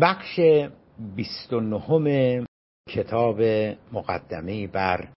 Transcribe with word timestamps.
بخش 0.00 0.40
بیست 1.16 1.52
و 1.52 1.60
نهم 1.60 2.46
کتاب 2.88 3.42
مقدمه 3.92 4.66
بر 4.66 5.08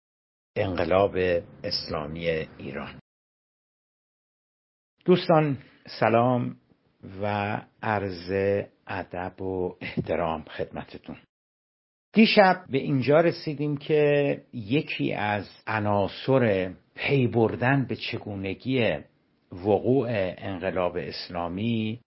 انقلاب 0.55 1.16
اسلامی 1.64 2.28
ایران. 2.58 3.00
دوستان 5.06 5.58
سلام 6.00 6.56
و 7.22 7.58
عرض 7.82 8.32
ادب 8.88 9.42
و 9.42 9.76
احترام 9.82 10.44
خدمتتون. 10.44 11.18
دیشب 12.14 12.66
به 12.70 12.78
اینجا 12.78 13.22
رسیدیم 13.22 13.78
که 13.78 14.44
یکی 14.54 15.14
از 15.14 15.50
عناصر 15.68 16.74
پی 16.96 17.28
بردن 17.28 17.86
به 17.86 17.96
چگونگی 17.96 18.98
وقوع 19.52 20.08
انقلاب 20.38 20.98
اسلامی 20.98 22.02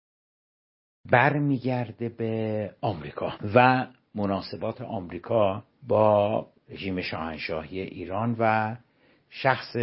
برمیگرده 1.10 2.08
به 2.08 2.70
آمریکا. 2.80 3.32
و 3.54 3.86
مناسبات 4.14 4.82
آمریکا 4.82 5.64
با 5.88 6.46
رژیم 6.68 7.00
شاهنشاهی 7.00 7.80
ایران 7.80 8.36
و 8.38 8.76
شخص 9.30 9.76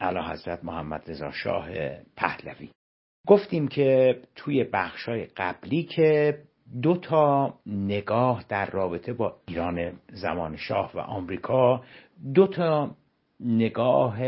اعلی 0.00 0.20
حضرت 0.30 0.64
محمد 0.64 1.10
رضا 1.10 1.30
شاه 1.30 1.68
پهلوی. 2.16 2.70
گفتیم 3.26 3.68
که 3.68 4.20
توی 4.36 4.64
بخشای 4.64 5.24
قبلی 5.24 5.82
که 5.82 6.38
دو 6.82 6.96
تا 6.96 7.54
نگاه 7.66 8.44
در 8.48 8.70
رابطه 8.70 9.12
با 9.12 9.36
ایران 9.48 9.92
زمان 10.12 10.56
شاه 10.56 10.90
و 10.94 10.98
آمریکا 10.98 11.82
دو 12.34 12.46
تا 12.46 12.96
نگاه 13.40 14.18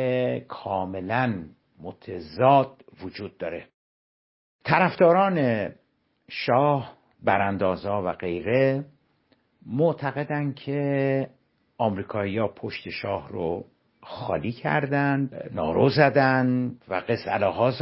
کاملا 0.40 1.44
متضاد 1.82 2.84
وجود 3.02 3.38
داره. 3.38 3.66
طرفداران 4.64 5.68
شاه 6.30 6.96
براندازا 7.22 8.02
و 8.02 8.12
غیره 8.12 8.84
معتقدن 9.66 10.52
که 10.52 11.30
آمریکایی‌ها 11.78 12.48
پشت 12.48 12.88
شاه 12.88 13.28
رو 13.28 13.64
خالی 14.02 14.52
کردند 14.52 15.50
نارو 15.54 15.88
زدن 15.88 16.74
و 16.88 16.94
قصه 16.94 17.30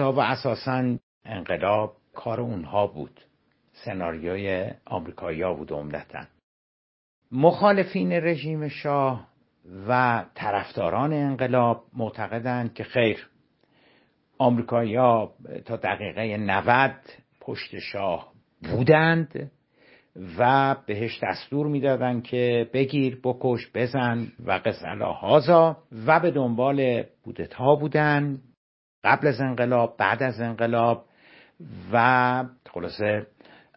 و 0.05 0.18
اساسا 0.18 0.96
انقلاب 1.24 1.96
کار 2.14 2.40
اونها 2.40 2.86
بود. 2.86 3.20
سناریوی 3.72 4.70
آمریکایی‌ها 4.86 5.55
بود 5.55 5.72
عمدتا. 5.72 6.24
مخالفین 7.33 8.12
رژیم 8.12 8.68
شاه 8.68 9.28
و 9.88 10.24
طرفداران 10.34 11.12
انقلاب 11.12 11.84
معتقدند 11.96 12.74
که 12.74 12.84
خیر 12.84 13.28
آمریکایی‌ها 14.38 15.34
تا 15.64 15.77
دقیقه 15.77 16.36
90 16.36 16.94
پشت 17.40 17.78
شاه 17.78 18.38
بودند 18.62 19.51
و 20.39 20.75
بهش 20.87 21.20
دستور 21.23 21.67
می‌دادند 21.67 22.23
که 22.23 22.70
بگیر 22.73 23.20
بکش 23.25 23.70
بزن 23.75 24.27
و 24.47 24.53
قسلا 24.53 25.12
هازا 25.12 25.77
و 26.06 26.20
به 26.20 26.31
دنبال 26.31 27.03
بودتا 27.25 27.75
بودن 27.75 28.39
قبل 29.05 29.27
از 29.27 29.41
انقلاب 29.41 29.97
بعد 29.98 30.23
از 30.23 30.41
انقلاب 30.41 31.05
و 31.92 32.45
خلاصه 32.70 33.27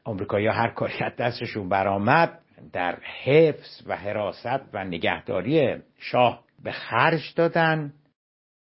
آمریکایی 0.03 0.47
هر 0.47 0.69
کاری 0.69 0.93
از 1.03 1.15
دستشون 1.15 1.69
برآمد 1.69 2.39
در 2.73 2.97
حفظ 3.23 3.87
و 3.87 3.95
حراست 3.95 4.61
و 4.73 4.83
نگهداری 4.83 5.77
شاه 5.97 6.43
به 6.63 6.71
خرج 6.71 7.33
دادن. 7.35 7.93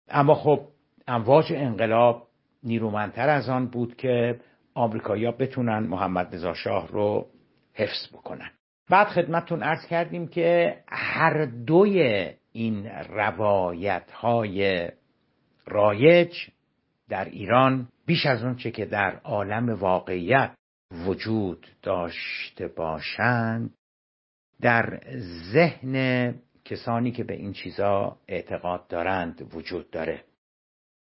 اما 0.08 0.34
خب 0.34 0.60
امواج 1.08 1.52
انقلاب 1.52 2.26
نیرومندتر 2.62 3.28
از 3.28 3.48
آن 3.48 3.66
بود 3.66 3.96
که 3.96 4.40
آمریکایی‌ها 4.74 5.32
بتونن 5.32 5.78
محمد 5.78 6.34
رضا 6.34 6.54
شاه 6.54 6.88
رو 6.88 7.26
حفظ 7.74 8.08
بکنن. 8.12 8.50
بعد 8.90 9.06
خدمتتون 9.06 9.62
ارز 9.62 9.86
کردیم 9.86 10.28
که 10.28 10.76
هر 10.88 11.44
دوی 11.44 12.30
این 12.52 12.86
روایت 13.08 14.10
های 14.10 14.88
رایج 15.66 16.32
در 17.08 17.24
ایران 17.24 17.88
بیش 18.06 18.26
از 18.26 18.44
اون 18.44 18.56
چه 18.56 18.70
که 18.70 18.84
در 18.84 19.16
عالم 19.24 19.68
واقعیت 19.68 20.54
وجود 21.06 21.66
داشته 21.82 22.68
باشند 22.68 23.74
در 24.60 25.00
ذهن 25.52 26.34
کسانی 26.64 27.10
که 27.12 27.24
به 27.24 27.34
این 27.34 27.52
چیزا 27.52 28.16
اعتقاد 28.28 28.88
دارند 28.88 29.54
وجود 29.54 29.90
داره. 29.90 30.24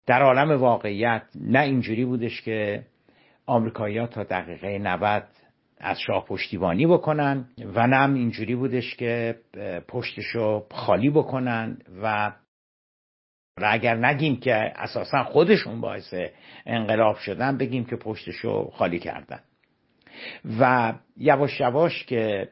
در 0.05 0.21
عالم 0.21 0.61
واقعیت 0.61 1.23
نه 1.35 1.59
اینجوری 1.59 2.05
بودش 2.05 2.41
که 2.41 2.85
آمریکایی‌ها 3.45 4.07
تا 4.07 4.23
دقیقه 4.23 4.79
90 4.79 5.27
از 5.77 5.99
شاه 5.99 6.25
پشتیبانی 6.25 6.87
بکنن 6.87 7.45
و 7.75 7.87
نه 7.87 7.95
هم 7.95 8.13
اینجوری 8.13 8.55
بودش 8.55 8.95
که 8.95 9.35
پشتشو 9.87 10.65
خالی 10.71 11.09
بکنن 11.09 11.77
و 12.03 12.31
اگر 13.57 13.95
نگیم 13.95 14.39
که 14.39 14.55
اساسا 14.55 15.23
خودشون 15.23 15.81
باعث 15.81 16.13
انقلاب 16.65 17.17
شدن 17.17 17.57
بگیم 17.57 17.85
که 17.85 17.95
پشتشو 17.95 18.69
خالی 18.73 18.99
کردن. 18.99 19.39
و 20.59 20.93
یواش 21.17 21.59
یواش 21.59 22.05
که 22.05 22.49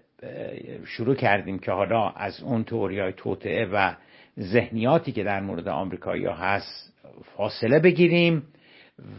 شروع 0.85 1.15
کردیم 1.15 1.59
که 1.59 1.71
حالا 1.71 2.09
از 2.09 2.43
اون 2.43 2.65
های 2.71 3.13
توطعه 3.13 3.65
و 3.65 3.93
ذهنیاتی 4.39 5.11
که 5.11 5.23
در 5.23 5.39
مورد 5.39 5.67
آمریکایی 5.67 6.25
هست 6.25 6.93
فاصله 7.37 7.79
بگیریم. 7.79 8.43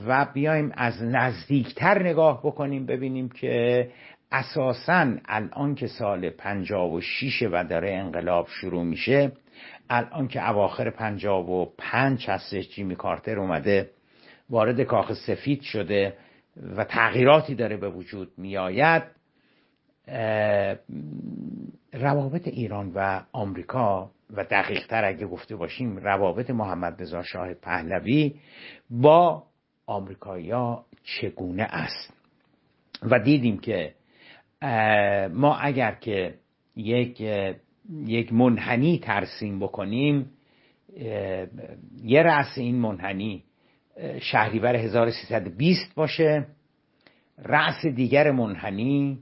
و 0.06 0.26
بیایم 0.34 0.72
از 0.74 1.02
نزدیکتر 1.02 2.02
نگاه 2.02 2.40
بکنیم 2.40 2.86
ببینیم 2.86 3.28
که 3.28 3.88
اساسا 4.32 5.14
الان 5.24 5.74
که 5.74 5.86
سال 5.86 6.30
پنجاب 6.30 6.92
و 6.92 7.00
شیشه 7.00 7.48
و 7.52 7.64
داره 7.70 7.92
انقلاب 7.92 8.46
شروع 8.48 8.84
میشه 8.84 9.32
الان 9.90 10.28
که 10.28 10.50
اواخر 10.50 10.90
پنجاب 10.90 11.48
و 11.48 11.72
پنج 11.78 12.30
هستش 12.30 12.68
جیمی 12.68 12.96
کارتر 12.96 13.38
اومده 13.38 13.90
وارد 14.50 14.80
کاخ 14.80 15.12
سفید 15.12 15.62
شده 15.62 16.14
و 16.76 16.84
تغییراتی 16.84 17.54
داره 17.54 17.76
به 17.76 17.90
وجود 17.90 18.32
میآید. 18.36 19.02
روابط 21.92 22.48
ایران 22.48 22.92
و 22.94 23.22
آمریکا 23.32 24.10
و 24.30 24.44
دقیق 24.44 24.86
تر 24.86 25.04
اگه 25.04 25.26
گفته 25.26 25.56
باشیم 25.56 25.96
روابط 25.96 26.50
محمد 26.50 27.02
رضا 27.02 27.22
شاه 27.22 27.54
پهلوی 27.54 28.34
با 28.90 29.42
آمریکایی‌ها 29.86 30.86
چگونه 31.04 31.62
است. 31.62 32.12
و 33.02 33.18
دیدیم 33.18 33.58
که 33.58 33.94
ما 35.32 35.56
اگر 35.56 35.94
که 35.94 36.34
یک 36.76 37.20
یک 38.06 38.32
منحنی 38.32 38.98
ترسیم 38.98 39.58
بکنیم 39.58 40.30
یه 42.02 42.22
رأس 42.22 42.58
این 42.58 42.76
منحنی 42.76 43.44
شهریور 44.20 44.76
1320 44.76 45.94
باشه. 45.94 46.46
رأس 47.38 47.86
دیگر 47.86 48.30
منحنی 48.30 49.18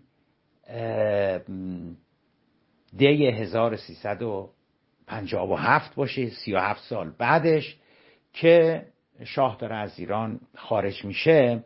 دی 2.96 3.26
1357 3.26 5.94
باشه 5.94 6.30
37 6.30 6.82
سال 6.82 7.10
بعدش 7.18 7.76
که 8.32 8.86
شاه 9.24 9.56
داره 9.56 9.76
از 9.76 9.98
ایران 9.98 10.40
خارج 10.56 11.04
میشه 11.04 11.64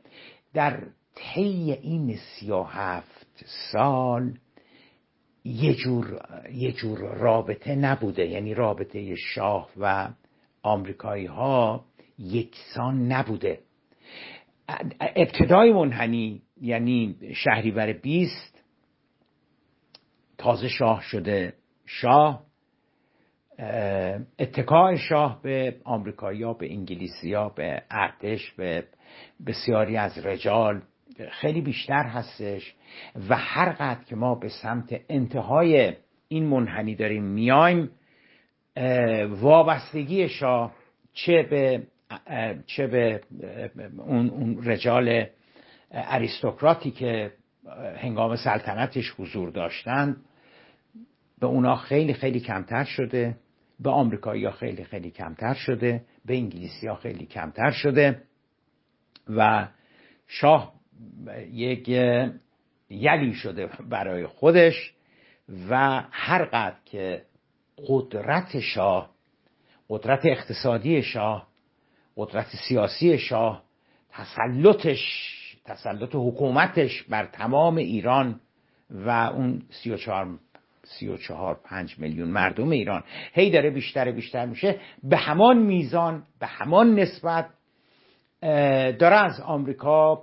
در 0.54 0.82
طی 1.14 1.72
این 1.72 2.16
37 2.16 3.26
سال 3.72 4.38
یه 5.44 5.74
جور, 5.74 6.20
یه 6.52 6.72
جور 6.72 6.98
رابطه 6.98 7.74
نبوده. 7.74 8.26
یعنی 8.26 8.54
رابطه 8.54 9.14
شاه 9.14 9.70
و 9.76 10.08
آمریکایی 10.62 11.26
ها 11.26 11.84
یکسان 12.18 13.12
نبوده. 13.12 13.60
ابتدای 15.00 15.72
منحنی 15.72 16.42
یعنی 16.60 17.16
شهریور 17.34 17.92
بیست 17.92 18.64
تازه 20.38 20.68
شاه 20.68 21.02
شده. 21.02 21.54
شاه 21.86 22.44
اتکاع 24.38 24.96
شاه 24.96 25.42
به 25.42 25.76
آمریکایی 25.84 26.54
به 26.58 26.72
انگلیسی 26.72 27.34
به 27.56 27.82
ارتش 27.90 28.50
به 28.50 28.84
بسیاری 29.46 29.96
از 29.96 30.26
رجال 30.26 30.82
خیلی 31.30 31.60
بیشتر 31.60 32.02
هستش 32.02 32.74
و 33.28 33.36
هر 33.36 33.72
قدر 33.72 34.04
که 34.04 34.16
ما 34.16 34.34
به 34.34 34.48
سمت 34.48 35.00
انتهای 35.08 35.92
این 36.28 36.44
منحنی 36.44 36.94
داریم 36.94 37.24
میایم 37.24 37.90
وابستگی 39.30 40.28
شاه 40.28 40.74
چه 41.12 41.42
به 41.42 41.82
چه 42.66 42.86
به 42.86 43.20
اون, 43.98 44.30
اون 44.30 44.64
رجال 44.64 45.26
اریستوکراتی 45.90 46.90
که 46.90 47.32
هنگام 47.96 48.36
سلطنتش 48.36 49.14
حضور 49.18 49.50
داشتند 49.50 50.16
به 51.40 51.46
اونا 51.46 51.76
خیلی 51.76 52.14
خیلی 52.14 52.40
کمتر 52.40 52.84
شده. 52.84 53.36
به 53.80 53.90
آمریکایی 53.90 54.44
ها 54.44 54.50
خیلی 54.50 54.84
خیلی 54.84 55.10
کمتر 55.10 55.54
شده 55.54 56.04
به 56.24 56.34
انگلیسی 56.34 56.86
ها 56.86 56.94
خیلی 56.94 57.26
کمتر 57.26 57.70
شده 57.70 58.22
و 59.28 59.68
شاه 60.26 60.74
یک 61.52 61.88
یلی 62.90 63.32
شده 63.34 63.66
برای 63.90 64.26
خودش 64.26 64.94
و 65.70 66.02
هر 66.10 66.44
قدر 66.44 66.76
که 66.84 67.24
قدرت 67.88 68.60
شاه 68.60 69.10
قدرت 69.88 70.26
اقتصادی 70.26 71.02
شاه 71.02 71.48
قدرت 72.16 72.46
سیاسی 72.68 73.18
شاه 73.18 73.64
تسلطش 74.10 75.34
تسلط 75.64 76.14
حکومتش 76.14 77.02
بر 77.02 77.26
تمام 77.26 77.76
ایران 77.76 78.40
و 78.90 79.10
اون 79.10 79.62
سی 79.70 79.90
و 79.90 79.96
چهار 79.96 80.38
سی 80.84 81.08
و 81.08 81.16
چهار 81.16 81.60
پنج 81.64 81.98
میلیون 81.98 82.28
مردم 82.28 82.70
ایران. 82.70 83.04
هی 83.32 83.50
داره 83.50 83.70
بیشتر 83.70 84.10
بیشتر 84.10 84.46
میشه. 84.46 84.80
به 85.02 85.16
همان 85.16 85.58
میزان 85.58 86.22
به 86.40 86.46
همان 86.46 86.94
نسبت 86.94 87.46
داره 88.98 89.16
از 89.16 89.40
آمریکا 89.40 90.22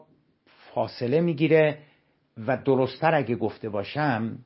فاصله 0.73 1.21
می‌گیره 1.21 1.77
و 2.47 2.57
درستتر 2.57 3.15
اگه 3.15 3.35
گفته 3.35 3.69
باشم 3.69 4.37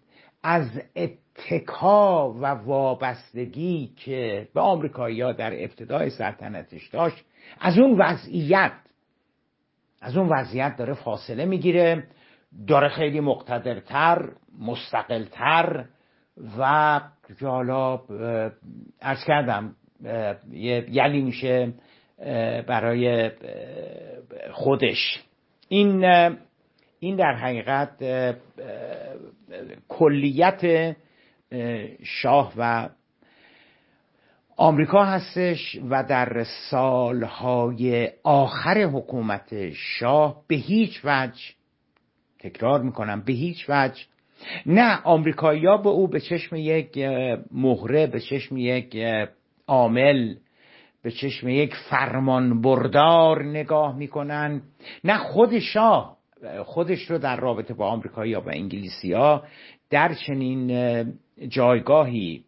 از 0.44 0.82
اتکا 0.96 2.34
و 2.34 2.46
وابستگی 2.46 3.94
که 3.96 4.48
به 4.54 4.62
آمریکایی 4.62 5.34
در 5.34 5.64
ابتدای 5.64 6.10
سلطنتش 6.10 6.88
داشت 6.88 7.26
از 7.60 7.78
اون 7.78 8.02
وضعیت 8.02 8.72
از 10.02 10.18
اون 10.18 10.30
وضعیت 10.30 10.78
داره 10.78 10.94
فاصله 10.94 11.46
می‌گیره. 11.46 12.08
داره 12.68 12.90
خیلی 12.90 13.20
مقتدرتر 13.20 14.30
مستقلتر 14.60 15.86
و 16.58 17.02
حالا 17.42 18.02
ارز 19.02 19.24
کردم 19.28 19.76
یلی 20.90 21.22
میشه 21.22 21.74
برای 22.68 23.32
خودش. 24.52 25.24
این 25.68 26.06
این 27.00 27.16
در 27.16 27.34
حقیقت 27.34 28.04
کلیت 29.88 30.96
شاه 32.04 32.54
و 32.58 32.90
آمریکا 34.58 35.06
هستش 35.06 35.80
و 35.90 36.04
در 36.04 36.46
سالهای 36.70 38.12
آخر 38.24 38.78
حکومت 38.78 39.72
شاه 39.72 40.44
به 40.48 40.56
هیچ 40.56 41.02
وجه 41.04 41.44
تکرار 42.40 42.82
می‌کنم 42.82 43.22
به 43.22 43.34
هیچ 43.34 43.66
وجه 43.70 44.02
نه 44.66 45.02
آمریکایی‌ها 45.04 45.78
به 45.78 45.90
او 45.90 46.08
به 46.08 46.20
چشم 46.20 46.56
یک 46.56 46.98
مهره 47.52 48.08
به 48.08 48.20
چشم 48.20 48.58
یک 48.58 48.98
عامل 49.68 50.36
به 51.04 51.12
چشم 51.12 51.50
یک 51.50 51.76
فرمان 51.90 52.62
بردار 52.62 53.44
نگاه 53.44 53.98
می‌کنن. 53.98 54.62
نه 55.04 55.18
خود 55.18 55.60
شاه 55.60 56.18
خودش 56.64 57.12
رو 57.12 57.18
در 57.18 57.36
رابطه 57.36 57.74
با 57.74 57.88
آمریکایی 57.88 58.36
و 58.36 58.50
انگلیسی 58.50 59.14
ها 59.14 59.44
در 59.90 60.14
چنین 60.14 61.18
جایگاهی 61.48 62.44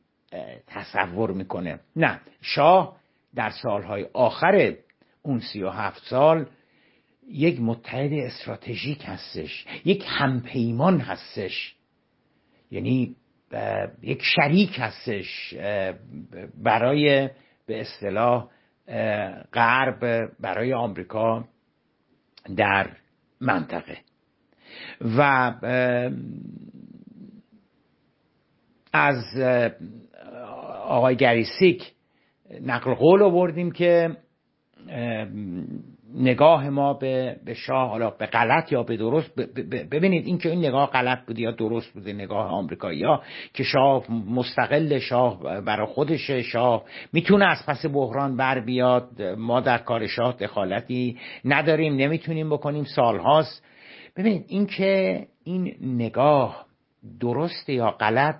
تصور 0.68 1.32
می‌کنه. 1.32 1.80
نه 1.96 2.20
شاه 2.42 2.96
در 3.36 3.50
سالهای 3.50 4.06
آخر 4.14 4.74
اون 5.22 5.40
سی 5.40 5.64
و 5.64 5.70
هفت 5.70 6.04
سال 6.04 6.46
یک 7.32 7.62
متحد 7.62 8.14
استراتژیک 8.14 9.02
هستش 9.06 9.66
یک 9.86 10.04
همپیمان 10.08 11.00
هستش. 11.00 11.77
یعنی 12.72 13.16
یک 14.02 14.22
شریک 14.36 14.76
هستش 14.80 15.54
برای 16.64 17.30
به 17.66 17.82
اصطلاح 17.82 18.48
غرب 19.54 20.32
برای 20.40 20.74
آمریکا 20.74 21.48
در 22.56 22.90
منطقه. 23.42 23.98
و 25.18 25.22
از 28.94 29.24
آقای 30.84 31.16
گریسیک 31.16 31.94
نقل 32.62 32.94
قول 32.94 33.24
آوردیم 33.24 33.72
که 33.72 34.18
نگاه 36.18 36.70
ما 36.70 36.94
به, 36.94 37.36
به 37.46 37.54
شاه 37.54 37.90
حالا 37.90 38.10
به 38.10 38.26
غلط 38.26 38.72
یا 38.72 38.84
به 38.84 38.98
درست 38.98 39.36
ببینید 39.92 40.26
این 40.26 40.38
که 40.38 40.50
این 40.50 40.60
نگاه 40.60 40.92
غلط 40.92 41.26
بوده 41.26 41.42
یا 41.42 41.52
درست 41.52 41.94
بوده 41.94 42.14
نگاه 42.14 42.52
آمریکایی 42.52 43.04
ها 43.04 43.24
که 43.54 43.64
شاه 43.64 44.12
مستقل 44.12 45.00
شاه 45.00 45.62
برای 45.62 45.88
خودش 45.88 46.32
شاه 46.32 46.84
می‌تونه 47.14 47.46
از 47.46 47.66
پس 47.68 47.86
بحران 47.86 48.38
بر 48.38 48.60
بیاد. 48.60 49.22
ما 49.22 49.60
در 49.60 49.78
کار 49.78 50.08
شاه 50.08 50.34
دخالتی 50.34 51.18
نداریم 51.46 51.96
نمی‌تونیم 51.96 52.50
بکنیم. 52.50 52.84
سالهاست. 52.84 53.64
ببینید 54.16 54.46
این 54.48 54.66
که 54.66 55.28
این 55.44 55.76
نگاه 55.82 56.66
درست 57.20 57.70
یا 57.70 57.92
غلط 57.92 58.36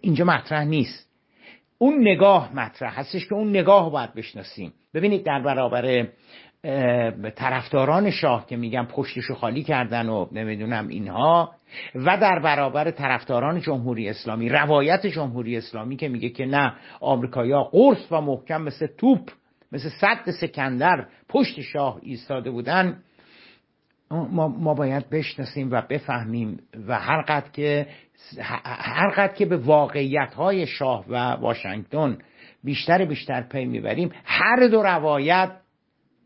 اینجا 0.00 0.24
مطرح 0.24 0.64
نیست. 0.64 1.08
اون 1.78 2.00
نگاه 2.00 2.54
مطرح 2.54 3.00
هستش 3.00 3.26
که 3.26 3.34
اون 3.34 3.50
نگاه 3.50 3.92
باید 3.92 4.14
بشناسیم. 4.14 4.72
ببینید 4.98 5.24
در 5.24 5.42
برابر 5.42 6.06
طرفداران 7.36 8.10
شاه 8.10 8.46
که 8.46 8.56
میگن 8.56 8.84
پشتشو 8.84 9.34
خالی 9.34 9.62
کردن 9.62 10.08
و 10.08 10.26
نمی‌دونم 10.32 10.88
اینها 10.88 11.52
و 11.94 12.16
در 12.16 12.38
برابر 12.38 12.90
طرفداران 12.90 13.60
جمهوری 13.60 14.08
اسلامی 14.08 14.48
روایت 14.48 15.06
جمهوری 15.06 15.56
اسلامی 15.56 15.96
که 15.96 16.08
میگه 16.08 16.28
که 16.28 16.46
نه 16.46 16.72
آمریکایی‌ها 17.00 17.64
قرص 17.64 18.12
و 18.12 18.20
محکم 18.20 18.62
مثل 18.62 18.86
توپ 18.86 19.30
مثل 19.72 19.88
صد 20.00 20.30
سکندر 20.40 21.06
پشت 21.28 21.60
شاه 21.60 21.98
ایستاده 22.02 22.50
بودن. 22.50 23.02
ما, 24.10 24.48
ما 24.48 24.74
باید 24.74 25.10
بشناسیم 25.10 25.70
و 25.70 25.82
بفهمیم 25.90 26.60
و 26.88 26.98
هر 26.98 27.22
قد 27.22 27.52
که 27.52 27.86
هر 28.64 29.10
قد 29.10 29.34
که 29.34 29.46
به 29.46 29.56
واقعیت 29.56 30.34
های 30.34 30.66
شاه 30.66 31.04
و 31.08 31.16
واشنگتن 31.16 32.18
بیشتر 32.64 33.04
بیشتر 33.04 33.42
پی 33.42 33.64
می‌بریم. 33.64 34.12
هر 34.24 34.66
دو 34.66 34.82
روایت 34.82 35.50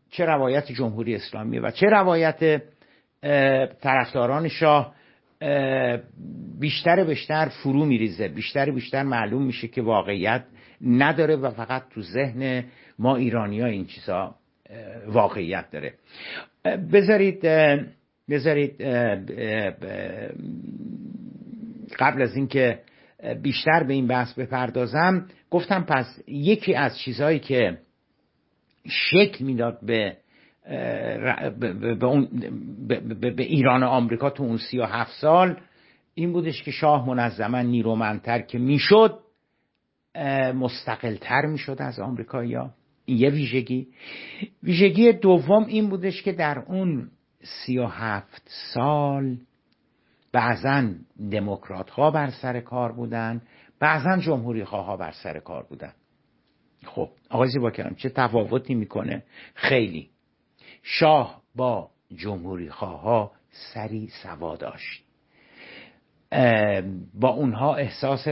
چه 0.09 0.25
روایت 0.25 0.71
جمهوری 0.71 1.15
اسلامی 1.15 1.59
و 1.59 1.71
چه 1.71 1.87
روایت 1.87 2.61
طرفداران 3.81 4.47
شاه 4.47 4.95
بیشتر 6.59 7.03
بیشتر 7.03 7.49
فرو 7.63 7.85
میریزه. 7.85 8.27
بیشتر 8.27 8.71
بیشتر 8.71 9.03
معلوم 9.03 9.45
میشه 9.45 9.67
که 9.67 9.81
واقعیت 9.81 10.43
نداره 10.81 11.35
و 11.35 11.51
فقط 11.51 11.83
تو 11.89 12.01
ذهن 12.01 12.63
ما 12.99 13.15
ایرانی 13.15 13.61
ها 13.61 13.67
این 13.67 13.85
چیزا 13.85 14.35
واقعیت 15.07 15.71
داره. 15.71 15.93
بذارید 16.93 17.41
بذارید 18.29 18.81
قبل 21.99 22.21
از 22.21 22.35
اینکه 22.35 22.79
بیشتر 23.41 23.83
به 23.83 23.93
این 23.93 24.07
بحث 24.07 24.33
بپردازم. 24.33 25.27
گفتم 25.49 25.83
پس 25.83 26.19
یکی 26.27 26.75
از 26.75 26.97
چیزهایی 26.97 27.39
که 27.39 27.77
شکل 28.87 29.45
می‌داد 29.45 29.79
به 29.85 30.17
به, 32.87 33.31
به, 33.31 33.43
ایران 33.43 33.83
و 33.83 33.87
آمریکا 33.87 34.29
تو 34.29 34.43
اون 34.43 34.57
سی 34.57 34.79
و 34.79 34.85
هفت 34.85 35.11
سال 35.11 35.59
این 36.15 36.33
بودش 36.33 36.63
که 36.63 36.71
شاه 36.71 37.07
منظما 37.07 37.61
نیرومندتر 37.61 38.41
که 38.41 38.57
می‌شد 38.57 39.19
مستقلتر 40.55 41.45
می‌شد 41.45 41.77
از 41.79 41.99
آمریکایی‌ها. 41.99 42.73
این 43.05 43.17
یه 43.17 43.29
ویژگی. 43.29 43.87
ویژگی 44.63 45.11
دوم 45.11 45.65
این 45.65 45.89
بودش 45.89 46.23
که 46.23 46.31
در 46.31 46.59
اون 46.59 47.11
سی 47.41 47.77
و 47.77 47.85
هفت 47.85 48.49
سال 48.73 49.37
بعضا 50.33 50.89
دموکرات 51.31 51.89
ها 51.89 52.11
بر 52.11 52.29
سر 52.29 52.59
کار 52.59 52.91
بودن 52.91 53.41
بعضا 53.79 54.17
جمهوری 54.17 54.61
ها 54.61 54.97
بر 54.97 55.11
سر 55.11 55.39
کار 55.39 55.63
بودن. 55.63 55.93
خب 56.85 57.09
آقای 57.29 57.49
زیبا 57.49 57.71
کرم 57.71 57.95
چه 57.95 58.09
تفاوتی 58.09 58.75
می‌کنه؟ 58.75 59.23
خیلی. 59.55 60.09
شاه 60.83 61.41
با 61.55 61.89
جمهوری 62.15 62.67
ها 62.67 63.31
سری 63.51 64.07
سوا 64.23 64.55
داشت. 64.55 65.03
با 67.13 67.29
اونها 67.29 67.75
احساس 67.75 68.27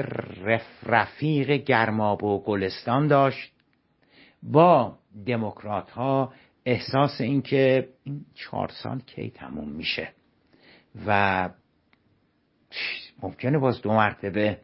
رفیق 0.84 1.52
گرماب 1.52 2.24
و 2.24 2.44
گلستان 2.44 3.08
داشت. 3.08 3.54
با 4.44 4.98
دموکرات 5.26 5.92
ها 5.92 6.34
احساس 6.66 7.22
اینکه 7.22 7.90
این 8.04 8.26
چهار 8.34 8.68
سال 8.68 9.00
کی 9.00 9.30
تموم 9.30 9.70
میشه 9.70 10.14
و 11.06 11.50
ممکنه 13.24 13.58
باز 13.58 13.82
دو 13.82 13.90
مرتبه 13.90 14.58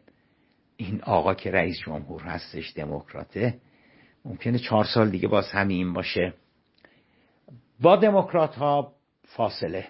این 0.76 1.02
آقا 1.02 1.34
که 1.34 1.50
رئیس 1.50 1.78
جمهور 1.86 2.22
هستش 2.22 2.72
دموکراته 2.76 3.60
ممکنه 4.24 4.58
چهار 4.58 4.84
سال 4.84 5.10
دیگه 5.10 5.28
باز 5.28 5.50
همین 5.50 5.92
باشه. 5.92 6.34
با 7.80 7.96
دموکرات 7.96 8.54
ها 8.54 8.92
فاصله 9.24 9.88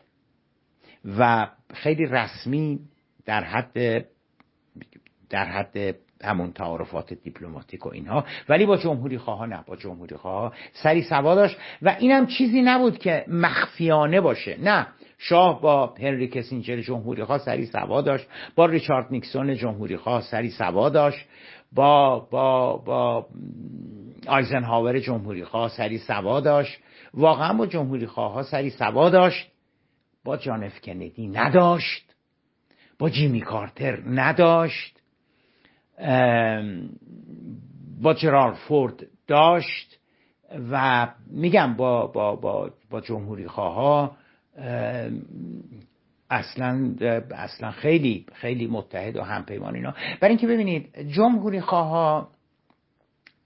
و 1.19 1.49
خیلی 1.75 2.07
رسمی 2.07 2.81
در 3.25 3.45
حد 3.45 4.07
در 5.31 5.45
حد 5.45 5.97
همون 6.25 6.53
تعارفات 6.53 7.15
دیپلماتیک 7.15 7.87
و 7.87 7.89
اینها. 7.89 8.25
ولی 8.49 8.67
با 8.67 8.77
جمهوری 8.77 9.19
خواه 9.19 9.47
نه 9.47 9.65
با 9.67 9.77
جمهوری 9.77 10.17
خواه 10.17 10.55
سری 10.73 11.03
سوا 11.03 11.35
داشت. 11.35 11.57
و 11.83 11.97
اینم 11.99 12.27
چیزی 12.27 12.63
نبود 12.63 12.99
که 12.99 13.25
مخفیانه 13.29 14.21
باشه. 14.21 14.57
نه 14.61 14.87
شاه 15.19 15.61
با 15.61 15.95
هنری 16.01 16.29
کسینجر 16.29 16.81
جمهوری 16.81 17.25
خواه 17.25 17.39
سری 17.39 17.67
سوا 17.67 18.03
داشت 18.03 18.27
با 18.57 18.67
ریچارد 18.67 19.07
نیکسون 19.11 19.55
جمهوری 19.55 19.97
خواه 19.97 20.21
سری 20.21 20.51
سوا 20.51 20.89
داشت 20.89 21.27
با 21.73 22.19
با 22.31 22.77
با 22.77 23.27
آیزنهاور 24.27 24.99
جمهوری 24.99 25.45
خواه 25.45 25.69
سری 25.69 25.99
سوا 25.99 26.41
داشت. 26.41 26.79
واقعا 27.15 27.53
با 27.53 27.67
جمهوری 27.67 28.07
خواه 28.07 28.33
ها 28.33 28.43
سری 28.43 28.71
سوا 28.71 29.11
داشت. 29.11 29.51
با 30.25 30.37
جانف 30.37 30.81
کندی 30.81 31.27
نداشت. 31.29 32.15
با 32.99 33.11
جیمی 33.11 33.41
کارتر 33.41 34.03
نداشت. 34.07 35.01
با 38.03 38.15
جرار 38.15 38.53
فورد 38.53 39.07
داشت. 39.27 39.99
و 40.71 41.09
میگم 41.31 41.75
با 41.75 42.07
با 42.07 42.37
با 42.37 42.71
با 42.91 43.01
جمهوری 43.01 43.49
خواه 43.49 44.17
اصلا 46.31 46.95
اصلا 47.31 47.71
خیلی 47.71 48.27
خیلی 48.33 48.67
متحد 48.67 49.17
و 49.17 49.23
همپیمان 49.23 49.75
اینا. 49.75 49.95
برای 50.21 50.29
اینکه 50.29 50.47
ببینید 50.47 51.09
جمهوری 51.09 51.61
خواه 51.61 52.31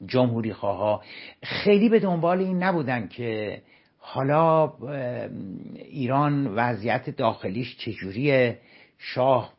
جمهوری 0.07 0.53
خواه 0.53 1.05
خیلی 1.43 1.89
به 1.89 1.99
دنبال 1.99 2.39
این 2.39 2.63
نبودن 2.63 3.09
که 3.09 3.63
حالا 3.99 4.73
ایران 5.75 6.47
وضعیت 6.47 7.11
داخلیش 7.11 7.77
چجوریه 7.77 8.59
شاه 8.99 9.53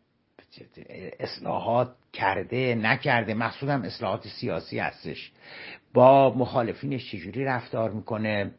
اصلاحات 1.19 1.95
کرده 2.13 2.75
نکرده. 2.75 3.33
مقصودم 3.33 3.81
اصلاحات 3.81 4.27
سیاسی 4.27 4.79
هستش. 4.79 5.31
با 5.93 6.33
مخالفینش 6.37 7.11
چجوری 7.11 7.45
رفتار 7.45 7.91
می‌کنه؟ 7.91 8.51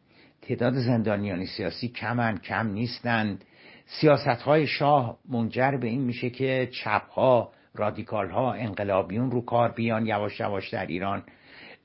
تعداد 0.47 0.73
زندانیان 0.73 1.45
سیاسی 1.45 1.87
کمن 1.87 2.37
کم 2.37 2.67
نیستند. 2.67 3.45
سیاست 3.85 4.41
های 4.41 4.67
شاه 4.67 5.17
منجر 5.29 5.71
به 5.71 5.87
این 5.87 6.01
میشه 6.01 6.29
که 6.29 6.69
چپ 6.71 7.09
ها 7.09 7.51
رادیکال 7.75 8.29
ها 8.29 8.53
انقلابیون 8.53 9.31
رو 9.31 9.45
کار 9.45 9.71
بیان 9.71 10.05
یواش 10.05 10.39
یواش 10.39 10.69
در 10.69 10.85
ایران. 10.85 11.23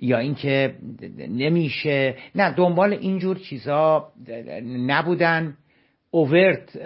یا 0.01 0.19
اینکه 0.19 0.75
نمیشه 1.29 2.15
نه 2.35 2.55
دنبال 2.55 2.93
اینجور 2.93 3.37
چیزا 3.39 4.13
نبودن. 4.87 5.57
اوورت 6.11 6.77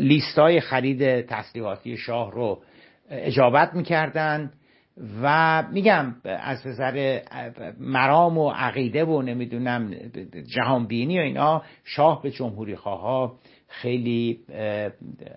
لیستای 0.00 0.60
خرید 0.60 1.20
تسلیحاتی 1.20 1.96
شاه 1.96 2.32
رو 2.32 2.62
اجابت 3.10 3.74
می‌کردن. 3.74 4.52
و 5.22 5.62
میگم 5.72 6.14
از 6.24 6.66
نظر 6.66 7.20
مرام 7.78 8.38
و 8.38 8.50
عقیده 8.50 9.04
و 9.04 9.22
نمی‌دونم 9.22 9.94
جهانبینی 10.54 11.18
و 11.18 11.22
اینا 11.22 11.62
شاه 11.84 12.22
به 12.22 12.30
جمهوری 12.30 12.76
خواه 12.76 13.38
خیلی 13.68 14.40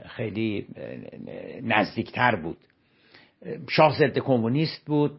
خیلی 0.06 0.68
نزدیکتر 1.62 2.36
بود. 2.36 2.58
شاه 3.70 3.98
ضد 4.00 4.20
کمونیست 4.20 4.86
بود 4.86 5.12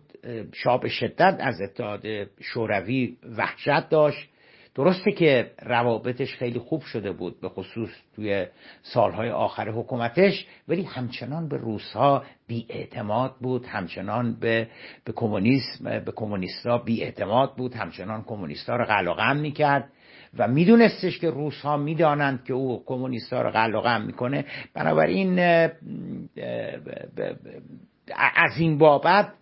شاه 0.53 0.81
به 0.81 0.89
شدت 0.89 1.37
از 1.41 1.61
اتحاد 1.61 2.03
شوروی 2.41 3.17
وحشت 3.39 3.89
داشت. 3.89 4.29
درسته 4.75 5.13
که 5.13 5.51
روابطش 5.63 6.35
خیلی 6.35 6.59
خوب 6.59 6.83
شده 6.83 7.13
بود 7.13 7.41
به 7.41 7.49
خصوص 7.49 7.91
توی 8.17 8.47
سالهای 8.83 9.31
آخر 9.31 9.69
حکومتش 9.71 10.47
ولی 10.69 10.83
همچنان 10.83 11.49
به 11.49 11.57
روسها 11.57 12.25
بی 12.49 12.67
اعتماد 12.69 13.35
بود 13.41 13.67
همچنان 13.67 14.37
به 14.41 14.69
به 15.05 15.13
کمونیسم 15.13 15.85
به 15.85 16.13
کمونیستا 16.17 16.79
بی 16.79 17.03
اعتماد 17.03 17.57
بود 17.57 17.75
همچنان 17.75 18.23
کمونیستا 18.23 18.77
رو 18.77 18.85
قلقم 18.85 19.37
می‌کرد 19.37 19.93
و 20.39 20.49
میدونستش 20.49 21.19
که 21.19 21.31
روس 21.31 21.61
ها 21.61 21.77
می‌دانند 21.77 22.45
که 22.45 22.55
او 22.55 22.83
کمونیستا 22.87 23.43
رو 23.43 23.51
قلقم 23.51 24.03
می‌کنه. 24.03 24.45
بنابراین 24.75 25.39
از 28.37 28.59
این 28.59 28.79
بابت 28.79 29.33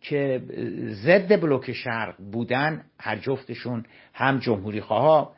که 0.00 0.42
ضد 0.88 1.40
بلوک 1.40 1.72
شرق 1.72 2.14
بودن 2.32 2.84
هر 3.00 3.16
جفتشون 3.16 3.84
هم 4.14 4.38
جمهوری 4.38 4.80
خواه 4.80 5.35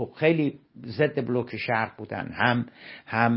خب 0.00 0.10
خیلی 0.16 0.58
ضد 0.86 1.26
بلوک 1.26 1.56
شرق 1.56 1.96
بودن. 1.96 2.30
هم 2.32 2.66
هم 3.06 3.32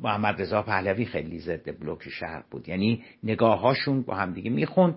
محمد 0.00 0.42
رضا 0.42 0.62
پهلوی 0.62 1.04
خیلی 1.04 1.38
ضد 1.38 1.80
بلوک 1.80 2.08
شرق 2.08 2.44
بود. 2.50 2.68
یعنی 2.68 3.04
نگاهاشون 3.22 4.02
با 4.02 4.14
هم 4.14 4.32
دیگه 4.32 4.50
می‌خوند. 4.50 4.94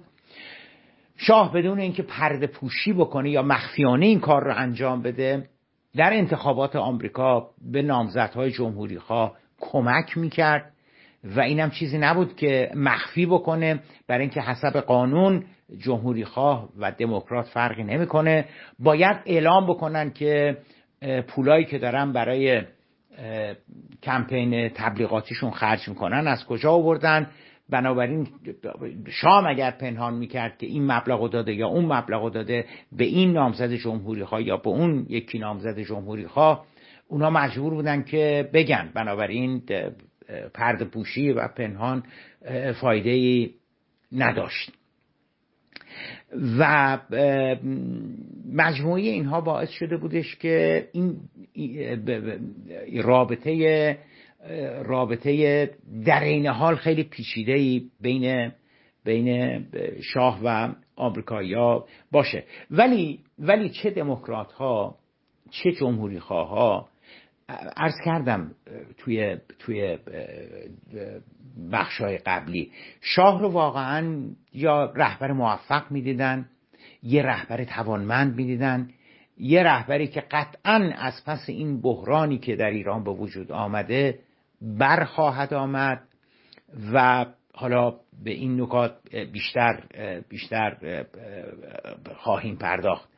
شاه 1.18 1.54
بدون 1.54 1.80
اینکه 1.80 2.04
پرده 2.04 2.48
پوشی 2.48 2.94
بکنه 2.94 3.30
یا 3.30 3.42
مخفیانه 3.42 4.06
این 4.06 4.20
کار 4.20 4.44
رو 4.44 4.56
انجام 4.58 5.02
بده 5.02 5.50
در 5.96 6.14
انتخابات 6.14 6.76
آمریکا 6.76 7.50
به 7.72 7.82
نامزدهای 7.82 8.52
جمهوری 8.52 9.00
خواه 9.00 9.38
کمک 9.60 10.18
می‌کرد. 10.18 10.75
و 11.26 11.40
اینم 11.40 11.70
چیزی 11.70 11.98
نبود 11.98 12.36
که 12.36 12.72
مخفی 12.76 13.26
بکنه 13.26 13.80
برای 14.08 14.22
اینکه 14.22 14.42
حسب 14.42 14.80
قانون 14.80 15.44
جمهوری 15.78 16.26
خواه 16.26 16.70
و 16.78 16.92
دموکرات 16.92 17.46
فرقی 17.46 17.84
نمی‌کنه. 17.84 18.46
باید 18.80 19.18
اعلام 19.26 19.66
بکنن 19.68 20.12
که 20.12 20.58
پولایی 21.28 21.66
که 21.66 21.78
دارن 21.78 22.12
برای 22.12 22.62
کمپین 24.04 24.70
تبلیغاتیشون 24.70 25.52
خرج 25.52 25.88
می‌کنن 25.90 26.28
از 26.28 26.46
کجا 26.46 26.72
آوردن؟ 26.72 27.28
بنابراین 27.70 28.28
شام 29.10 29.48
اگر 29.48 29.72
پنهان 29.72 30.14
می‌کرد 30.14 30.58
که 30.58 30.68
این 30.68 30.92
مبلغ 30.92 31.30
داده 31.30 31.54
یا 31.54 31.68
اون 31.68 31.86
مبلغ 31.86 32.32
داده 32.32 32.66
به 32.92 33.04
این 33.04 33.34
نامزد 33.34 33.74
جمهوری 33.74 34.26
خواه 34.26 34.44
یا 34.44 34.58
به 34.58 34.70
اون 34.70 35.06
یکی 35.10 35.40
نامزد 35.40 35.80
جمهوری 35.80 36.28
خواه 36.28 36.66
اونا 37.08 37.30
مجبور 37.30 37.74
بودن 37.74 38.04
که 38.04 38.50
بگن. 38.54 38.92
بنابراین 38.94 39.64
پرد 40.54 40.84
پوشی 40.84 41.32
و 41.32 41.48
پنهان 41.48 42.04
فایده 42.82 43.10
ای 43.10 43.54
نداشت. 44.12 44.72
و 46.60 46.98
مجموعه 48.54 49.02
اینها 49.02 49.42
باعث 49.42 49.70
شده 49.70 49.98
بودش 49.98 50.36
که 50.36 50.88
این 50.94 51.20
رابطه 53.04 53.98
رابطه 54.84 55.70
در 56.06 56.24
این 56.24 56.48
حال 56.48 56.76
خیلی 56.76 57.04
پیچیده 57.04 57.82
بین 58.02 58.52
بین 59.06 59.66
شاه 60.14 60.40
و 60.44 60.74
آمریکایی‌ها 60.96 61.88
باشه. 62.12 62.44
ولی 62.72 63.20
ولی 63.40 63.70
چه 63.70 63.90
دموکرات 63.90 64.52
ها 64.52 64.98
چه 65.52 65.72
جمهوری 65.72 66.20
خواه 66.20 66.50
ها 66.50 66.90
ارز 67.50 67.96
کردم 68.06 68.52
توی 68.98 69.38
توی 69.60 69.98
بخشای 71.72 72.18
قبلی 72.18 72.72
شاه 73.02 73.42
رو 73.42 73.50
واقعا 73.50 74.30
یا 74.54 74.94
رهبر 74.96 75.32
موفق 75.32 75.92
می‌دیدن 75.92 76.50
یه 77.04 77.22
رهبر 77.22 77.64
توانمند 77.64 78.36
می‌دیدن 78.36 78.90
یه 79.38 79.64
رهبری 79.64 80.08
که 80.08 80.22
قطعا 80.22 80.92
از 80.98 81.24
پس 81.26 81.44
این 81.48 81.82
بحرانی 81.82 82.38
که 82.38 82.56
در 82.56 82.70
ایران 82.70 83.04
به 83.04 83.12
وجود 83.12 83.52
آمده 83.52 84.20
برخواهد 84.62 85.54
آمد 85.54 86.02
و 86.94 87.26
حالا 87.54 87.96
به 88.24 88.32
این 88.32 88.62
نکات 88.62 89.16
بیشتر 89.32 89.84
بیشتر 90.30 91.06
خواهیم 92.16 92.56
پرداخت. 92.56 93.10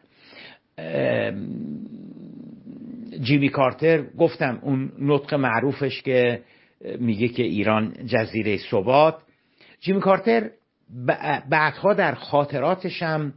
جیمی 3.21 3.49
کارتر 3.49 4.03
گفتم 4.17 4.59
اون 4.61 4.91
نطق 4.99 5.33
معروفش 5.33 6.01
که 6.01 6.41
میگه 6.99 7.27
که 7.27 7.43
ایران 7.43 7.93
جزیره 8.05 8.57
ثبات. 8.57 9.17
جیمی 9.79 9.99
کارتر 9.99 10.49
بعدها 11.49 11.93
در 11.93 12.15
خاطراتش 12.15 13.03
هم 13.03 13.33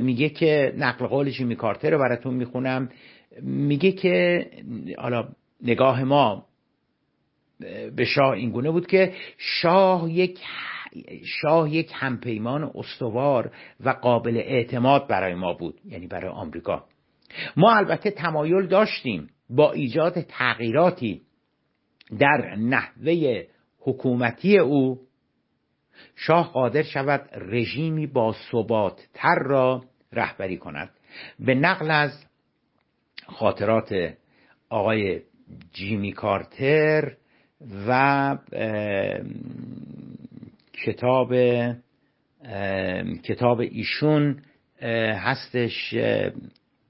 میگه 0.00 0.28
که 0.28 0.74
نقل 0.76 1.06
قول 1.06 1.30
جیمی 1.30 1.56
کارتر 1.56 1.90
رو 1.90 1.98
براتون 1.98 2.34
می‌خونم. 2.34 2.88
میگه 3.42 3.92
که 3.92 4.46
حالا 4.98 5.28
نگاه 5.62 6.04
ما 6.04 6.46
به 7.96 8.04
شاه 8.04 8.30
اینگونه 8.30 8.70
بود 8.70 8.86
که 8.86 9.12
شاه 9.38 10.10
یک 10.10 10.40
شاه 11.24 11.74
یک 11.74 11.90
همپیمان 11.94 12.70
استوار 12.74 13.50
و 13.80 13.90
قابل 13.90 14.36
اعتماد 14.36 15.08
برای 15.08 15.34
ما 15.34 15.52
بود 15.52 15.80
یعنی 15.84 16.06
برای 16.06 16.30
آمریکا. 16.30 16.84
ما 17.56 17.76
البته 17.76 18.10
تمایل 18.10 18.66
داشتیم 18.66 19.30
با 19.50 19.72
ایجاد 19.72 20.20
تغییراتی 20.20 21.22
در 22.18 22.56
نحوه 22.56 23.42
حکومتی 23.78 24.58
او 24.58 25.00
شاه 26.16 26.52
قادر 26.52 26.82
شود 26.82 27.30
رژیمی 27.32 28.06
با 28.06 28.34
ثبات 28.52 29.08
تر 29.14 29.34
را 29.34 29.84
رهبری 30.12 30.56
کند. 30.56 30.90
به 31.38 31.54
نقل 31.54 31.90
از 31.90 32.26
خاطرات 33.26 34.14
آقای 34.70 35.20
جیمی 35.72 36.12
کارتر 36.12 37.16
و 37.88 38.38
کتاب 40.84 41.34
کتاب 43.22 43.60
ایشون 43.60 44.42
هستش 45.16 45.94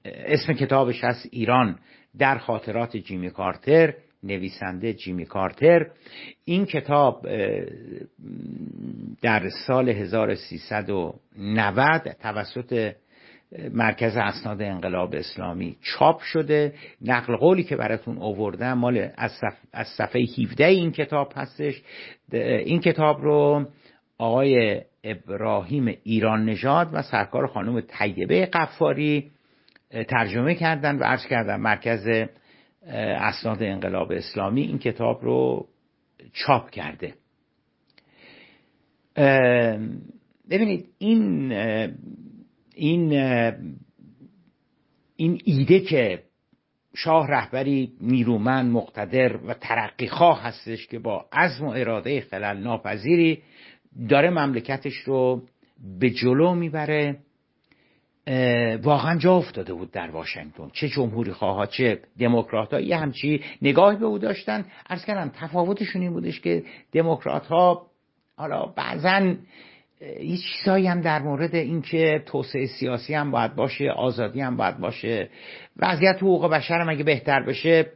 اسم 0.05 0.53
کتابش 0.53 1.03
هست 1.03 1.29
ایران 1.31 1.79
در 2.17 2.37
خاطرات 2.37 2.97
جیمی 2.97 3.29
کارتر 3.29 3.93
نویسنده 4.23 4.93
جیمی 4.93 5.25
کارتر. 5.25 5.87
این 6.45 6.65
کتاب 6.65 7.27
در 9.21 9.49
سال 9.67 9.89
1390 9.89 12.15
توسط 12.21 12.93
مرکز 13.73 14.17
اسناد 14.17 14.61
انقلاب 14.61 15.15
اسلامی 15.15 15.77
چاپ 15.81 16.21
شده. 16.21 16.73
نقل 17.01 17.35
قولی 17.35 17.63
که 17.63 17.75
براتون 17.75 18.17
آوردم 18.17 18.73
مال 18.73 19.09
از 19.73 19.87
صفحه 19.97 20.21
17 20.21 20.65
این 20.65 20.91
کتاب 20.91 21.33
هستش. 21.35 21.81
این 22.31 22.79
کتاب 22.79 23.21
رو 23.21 23.65
آقای 24.17 24.81
ابراهیم 25.03 25.97
ایران 26.03 26.45
نژاد 26.45 26.89
و 26.93 27.01
سرکار 27.01 27.47
خانم 27.47 27.81
طیبه 27.81 28.45
قفاری 28.45 29.31
ترجمه 30.03 30.55
کردن 30.55 30.95
و 30.97 31.03
عرض 31.03 31.25
کردن 31.25 31.55
مرکز 31.55 32.07
اسناد 32.87 33.63
انقلاب 33.63 34.11
اسلامی 34.11 34.61
این 34.61 34.79
کتاب 34.79 35.23
رو 35.23 35.67
چاپ 36.33 36.69
کرده. 36.69 37.13
ببینید 40.49 40.85
این 40.97 41.51
این 42.75 43.13
این 45.15 45.41
ایده 45.43 45.79
که 45.79 46.23
شاه 46.95 47.27
رهبری 47.27 47.93
نیرومند 48.01 48.71
مقتدر 48.71 49.37
و 49.37 49.53
ترقیخواه 49.53 50.43
هستش 50.43 50.87
که 50.87 50.99
با 50.99 51.25
عزم 51.31 51.65
و 51.65 51.69
اراده 51.69 52.21
خلل 52.21 52.57
ناپذیری 52.57 53.41
داره 54.09 54.29
مملکتش 54.29 54.93
رو 54.93 55.43
به 55.99 56.09
جلو 56.09 56.55
می‌بره. 56.55 57.17
واقعا 58.83 59.17
جا 59.17 59.35
افتاده 59.35 59.73
بود 59.73 59.91
در 59.91 60.09
واشنگتن. 60.09 60.69
چه 60.73 60.87
جمهوری 60.87 61.31
خواه 61.31 61.67
چه 61.67 61.99
دموکرات 62.19 62.73
ها 62.73 62.79
یه 62.79 62.97
همچی 62.97 63.41
نگاه 63.61 63.95
به 63.95 64.05
او 64.05 64.17
داشتن. 64.17 64.65
ارز 64.89 65.05
کردم 65.05 65.31
تفاوتشون 65.35 66.01
این 66.01 66.13
بودش 66.13 66.41
که 66.41 66.63
دموکرات 66.91 67.45
ها 67.47 67.85
حالا 68.37 68.65
بعضا 68.65 69.33
یه 70.21 70.37
چیزایی 70.37 70.87
هم 70.87 71.01
در 71.01 71.19
مورد 71.19 71.55
اینکه 71.55 72.23
توسعه 72.25 72.65
سیاسی 72.65 73.13
هم 73.13 73.31
باید 73.31 73.55
باشه 73.55 73.91
آزادی 73.91 74.41
هم 74.41 74.57
باید 74.57 74.77
باشه. 74.77 75.29
وضعیت 75.77 76.15
حقوق 76.15 76.51
بشر 76.51 76.79
هم 76.81 76.89
اگه 76.89 77.03
بهتر 77.03 77.43
بشه 77.43 77.91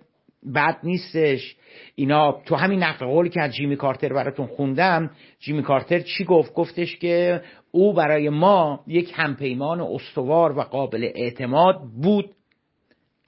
بد 0.55 0.77
نیستش. 0.83 1.55
اینا 1.95 2.41
تو 2.45 2.55
همین 2.55 2.83
نقل 2.83 3.05
قولی 3.05 3.29
که 3.29 3.41
از 3.41 3.53
جیمی 3.55 3.75
کارتر 3.75 4.13
براتون 4.13 4.47
خوندم 4.47 5.11
جیمی 5.39 5.63
کارتر 5.63 5.99
چی 5.99 6.23
گفت؟ 6.23 6.53
گفتش 6.53 6.95
که 6.95 7.41
او 7.71 7.93
برای 7.93 8.29
ما 8.29 8.83
یک 8.87 9.11
همپیمان 9.15 9.81
استوار 9.81 10.57
و 10.57 10.61
قابل 10.61 11.09
اعتماد 11.15 11.81
بود. 12.01 12.29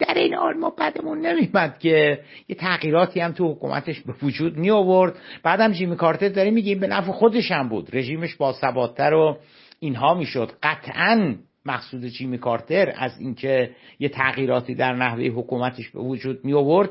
در 0.07 0.13
این 0.13 0.33
حال 0.33 0.57
ما 0.57 0.69
بدمون 0.69 1.25
نمیمد 1.25 1.79
که 1.79 2.19
یه 2.47 2.55
تغییراتی 2.55 3.19
هم 3.19 3.31
تو 3.31 3.51
حکومتش 3.51 3.99
به 3.99 4.13
وجود 4.23 4.57
می 4.57 4.71
آورد 4.71 5.15
بعدم 5.43 5.71
جیمی 5.71 5.95
کارتر 5.95 6.29
داره 6.29 6.51
میگیم 6.51 6.79
به 6.79 6.87
نفع 6.87 7.11
خودش 7.11 7.51
هم 7.51 7.69
بود. 7.69 7.89
رژیمش 7.93 8.35
با 8.35 8.53
ثباتتر 8.53 9.13
و 9.13 9.37
اینها 9.79 10.13
می‌شد. 10.13 10.51
قطعا 10.63 11.35
مقصود 11.65 12.05
جیمی 12.05 12.37
کارتر 12.37 12.93
از 12.97 13.19
اینکه 13.19 13.71
یه 13.99 14.09
تغییراتی 14.09 14.75
در 14.75 14.93
نحوه 14.93 15.23
حکومتش 15.23 15.89
به 15.89 15.99
وجود 15.99 16.45
می 16.45 16.53
آورد 16.53 16.89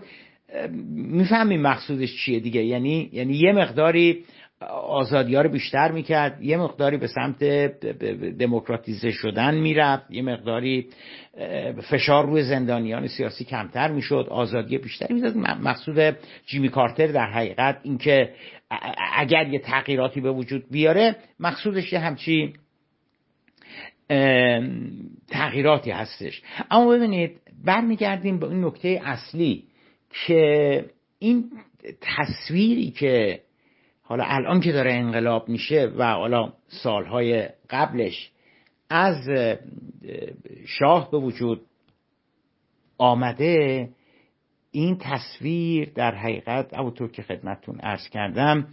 می‌فهمیم 0.95 1.61
مقصودش 1.61 2.25
چیه 2.25 2.41
دیگه. 2.41 2.65
یعنی 2.65 3.11
یعنی 3.13 3.35
یه 3.35 3.53
مقداری 3.53 4.25
آزادی 4.69 5.35
ها 5.35 5.43
رو 5.43 5.49
بیشتر 5.49 5.93
می‌کرد. 5.93 6.43
یه 6.43 6.57
مقداری 6.57 6.97
به 6.97 7.07
سمت 7.07 7.45
دموکراتیزه 8.39 9.11
شدن 9.11 9.55
می‌رفت. 9.55 10.11
یه 10.11 10.23
مقداری 10.23 10.89
فشار 11.91 12.27
روی 12.27 12.43
زندانیان 12.43 13.07
سیاسی 13.07 13.45
کمتر 13.45 13.93
می‌شد. 13.93 14.27
آزادی 14.31 14.79
بیشتری 14.79 15.15
می‌داد 15.15 15.37
مقصود 15.37 16.17
جیمی 16.47 16.69
کارتر 16.69 17.07
در 17.07 17.31
حقیقت 17.31 17.81
اینکه 17.83 18.35
اگر 19.17 19.49
یه 19.49 19.59
تغییراتی 19.59 20.21
به 20.21 20.33
وجود 20.33 20.71
بیاره 20.71 21.17
مقصودش 21.41 21.93
یه 21.93 21.99
همچی 21.99 22.53
تغییراتی 25.29 25.91
هستش. 25.91 26.43
اما 26.71 26.89
ببینید 26.89 27.41
برمیگردیم 27.65 28.39
به 28.39 28.47
این 28.47 28.65
نکته 28.65 29.01
اصلی 29.05 29.65
که 30.27 30.85
این 31.19 31.51
تصویری 32.01 32.91
که 32.91 33.41
حالا 34.11 34.25
الان 34.27 34.61
که 34.61 34.73
داره 34.73 34.93
انقلاب 34.93 35.49
میشه 35.49 35.93
و 35.97 36.13
حالا 36.13 36.53
سالهای 36.69 37.49
قبلش 37.71 38.31
از 38.91 39.17
شاه 40.67 41.11
به 41.11 41.19
وجود 41.19 41.61
آمده 42.99 43.89
این 44.71 44.99
تصویر 45.01 45.91
در 45.95 46.15
حقیقت 46.15 46.75
همونطور 46.75 47.11
که 47.11 47.23
خدمتتون 47.23 47.81
عرض 47.81 48.09
کردم 48.09 48.69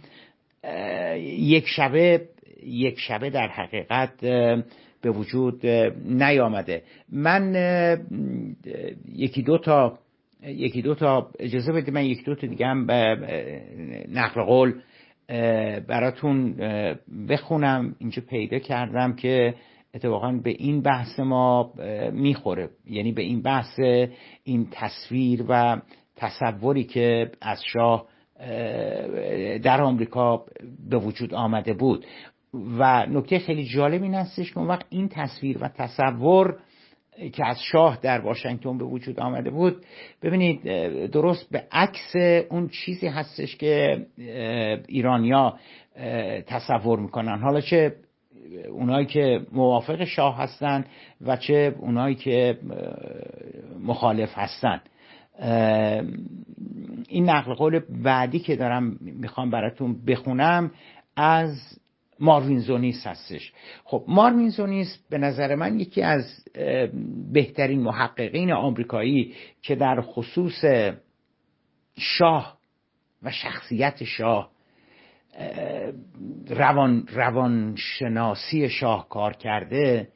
یک 1.20 1.66
شبه 1.66 2.28
یک 2.62 3.00
شبه 3.00 3.30
در 3.30 3.48
حقیقت 3.48 4.20
به 5.00 5.10
وجود 5.10 5.66
نیامده. 6.06 6.82
من 7.12 7.54
یکی 9.14 9.42
دو 9.42 9.58
تا 9.58 9.98
یکی 10.42 10.82
دو 10.82 10.94
تا 10.94 11.30
اجازه 11.38 11.72
بدید 11.72 11.94
من 11.94 12.04
یکی 12.04 12.22
دو 12.22 12.34
تا 12.34 12.46
دیگه 12.46 12.66
هم 12.66 12.90
نقل 14.08 14.42
قول 14.42 14.74
براتون 15.88 16.54
بخونم 17.28 17.94
اینجا 17.98 18.22
پیدا 18.28 18.58
کردم 18.58 19.12
که 19.12 19.54
اتفاقا 19.94 20.32
به 20.32 20.50
این 20.50 20.80
بحث 20.80 21.20
ما 21.20 21.72
می‌خوره. 22.12 22.70
یعنی 22.86 23.12
به 23.12 23.22
این 23.22 23.42
بحث 23.42 23.80
این 24.44 24.68
تصویر 24.70 25.44
و 25.48 25.80
تصوری 26.16 26.84
که 26.84 27.30
از 27.40 27.62
شاه 27.72 28.06
در 29.62 29.80
آمریکا 29.80 30.44
به 30.90 30.98
وجود 30.98 31.34
آمده 31.34 31.72
بود. 31.72 32.06
و 32.78 33.06
نکته 33.06 33.38
خیلی 33.38 33.64
جالب 33.64 34.02
این 34.02 34.14
هستش 34.14 34.52
که 34.52 34.58
اون 34.58 34.68
وقت 34.68 34.86
این 34.90 35.08
تصویر 35.08 35.58
و 35.60 35.68
تصور 35.68 36.58
که 37.32 37.46
از 37.46 37.62
شاه 37.62 37.98
در 38.02 38.20
واشنگتن 38.20 38.78
به 38.78 38.84
وجود 38.84 39.20
آمده 39.20 39.50
بود. 39.50 39.84
ببینید 40.22 40.62
درست 41.10 41.50
به 41.50 41.64
عکس 41.72 42.16
اون 42.50 42.68
چیزی 42.68 43.06
هستش 43.06 43.56
که 43.56 44.06
ایرانیا 44.88 45.58
تصور 46.46 46.98
می‌کنن. 46.98 47.38
حالا 47.38 47.60
چه 47.60 47.94
اونایی 48.70 49.06
که 49.06 49.40
موافق 49.52 50.04
شاه 50.04 50.38
هستن 50.38 50.84
و 51.20 51.36
چه 51.36 51.74
اونایی 51.78 52.14
که 52.14 52.58
مخالف 53.80 54.30
هستن. 54.34 54.80
این 57.08 57.30
نقل 57.30 57.54
قول 57.54 57.80
بعدی 58.02 58.38
که 58.38 58.56
دارم 58.56 58.98
می‌خوام 59.00 59.50
براتون 59.50 60.04
بخونم 60.06 60.70
از 61.16 61.78
ماروین 62.20 62.58
زونیس 62.58 63.06
هستش. 63.06 63.52
خب 63.84 64.04
ماروین 64.08 64.48
زونیس 64.48 64.98
به 65.10 65.18
نظر 65.18 65.54
من 65.54 65.80
یکی 65.80 66.02
از 66.02 66.44
بهترین 67.32 67.80
محققین 67.80 68.52
آمریکایی 68.52 69.34
که 69.62 69.74
در 69.74 70.00
خصوص 70.00 70.64
شاه 71.98 72.58
و 73.22 73.30
شخصیت 73.30 74.04
شاه 74.04 74.50
روان 76.48 77.06
روانشناسی 77.12 78.68
شاه 78.68 79.08
کار 79.08 79.32
کرده 79.32 80.08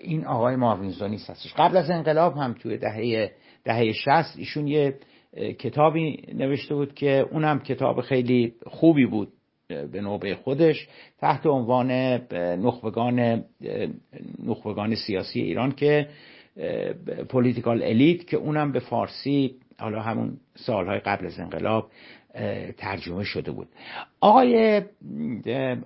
این 0.00 0.26
آقای 0.26 0.56
ماروین 0.56 0.90
زونیس 0.90 1.30
هستش. 1.30 1.54
قبل 1.54 1.76
از 1.76 1.90
انقلاب 1.90 2.36
هم 2.36 2.52
توی 2.52 2.78
دهه 2.78 3.32
دهه 3.64 3.92
60 3.92 4.38
ایشون 4.38 4.68
یه 4.68 4.98
کتابی 5.58 6.26
نوشته 6.34 6.74
بود 6.74 6.94
که 6.94 7.26
اونم 7.30 7.58
کتاب 7.58 8.00
خیلی 8.00 8.54
خوبی 8.66 9.06
بود. 9.06 9.32
به 9.92 10.00
نوبه 10.00 10.34
خودش 10.34 10.88
تحت 11.18 11.46
عنوان 11.46 11.90
نخبگان 12.62 13.44
نخبگان 14.46 14.94
سیاسی 14.94 15.40
ایران 15.40 15.72
که 15.72 16.08
پولیتیکال 17.28 17.82
الیت 17.82 18.26
که 18.26 18.36
اونم 18.36 18.72
به 18.72 18.80
فارسی 18.80 19.54
حالا 19.78 20.02
همون 20.02 20.36
سالهای 20.56 20.98
قبل 20.98 21.26
از 21.26 21.40
انقلاب 21.40 21.90
ترجمه 22.76 23.24
شده 23.24 23.50
بود. 23.50 23.68
آقای 24.20 24.82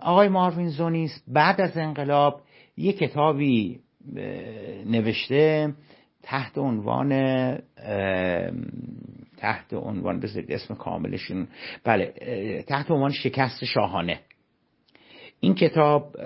آقای 0.00 0.28
ماروین 0.28 0.68
زونیس 0.68 1.22
بعد 1.28 1.60
از 1.60 1.76
انقلاب 1.78 2.40
یه 2.76 2.92
کتابی 2.92 3.80
نوشته 4.86 5.74
تحت 6.22 6.58
عنوان 6.58 7.12
تحت 9.46 9.74
عنوان 9.74 10.20
بذارید 10.20 10.52
اسم 10.52 10.74
کاملشون. 10.74 11.48
بله 11.84 12.14
تحت 12.68 12.90
عنوان 12.90 13.10
شکست 13.10 13.64
شاهانه. 13.64 14.20
این 15.40 15.54
کتاب 15.54 16.16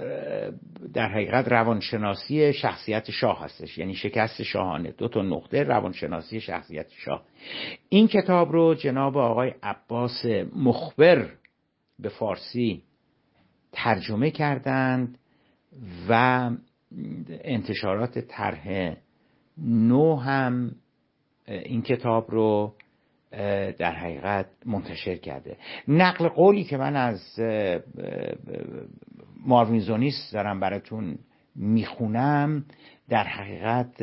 در 0.94 1.08
حقیقت 1.08 1.48
روانشناسی 1.48 2.52
شخصیت 2.52 3.10
شاه 3.10 3.44
هستش. 3.44 3.78
یعنی 3.78 3.94
شکست 3.94 4.42
شاهانه. 4.42 4.90
دو 4.98 5.08
تا 5.08 5.22
نقطه 5.22 5.62
روانشناسی 5.62 6.40
شخصیت 6.40 6.86
شاه. 6.90 7.22
این 7.88 8.08
کتاب 8.08 8.52
رو 8.52 8.74
جناب 8.74 9.16
آقای 9.16 9.54
عباس 9.62 10.24
مخبر 10.56 11.28
به 11.98 12.08
فارسی 12.08 12.82
ترجمه 13.72 14.30
کردند 14.30 15.18
و 16.08 16.50
انتشارات 17.44 18.18
طرح 18.18 18.96
نو 19.58 20.16
هم 20.16 20.72
این 21.48 21.82
کتاب 21.82 22.30
رو 22.30 22.74
در 23.78 23.92
حقیقت 23.92 24.46
منتشر 24.66 25.16
کرده. 25.16 25.56
نقل 25.88 26.28
قولی 26.28 26.64
که 26.64 26.76
من 26.76 26.96
از 26.96 27.40
ماروین 29.46 29.80
زونیس 29.80 30.30
دارم 30.32 30.60
براتون 30.60 31.18
می‌خونم 31.54 32.64
در 33.08 33.24
حقیقت 33.24 34.02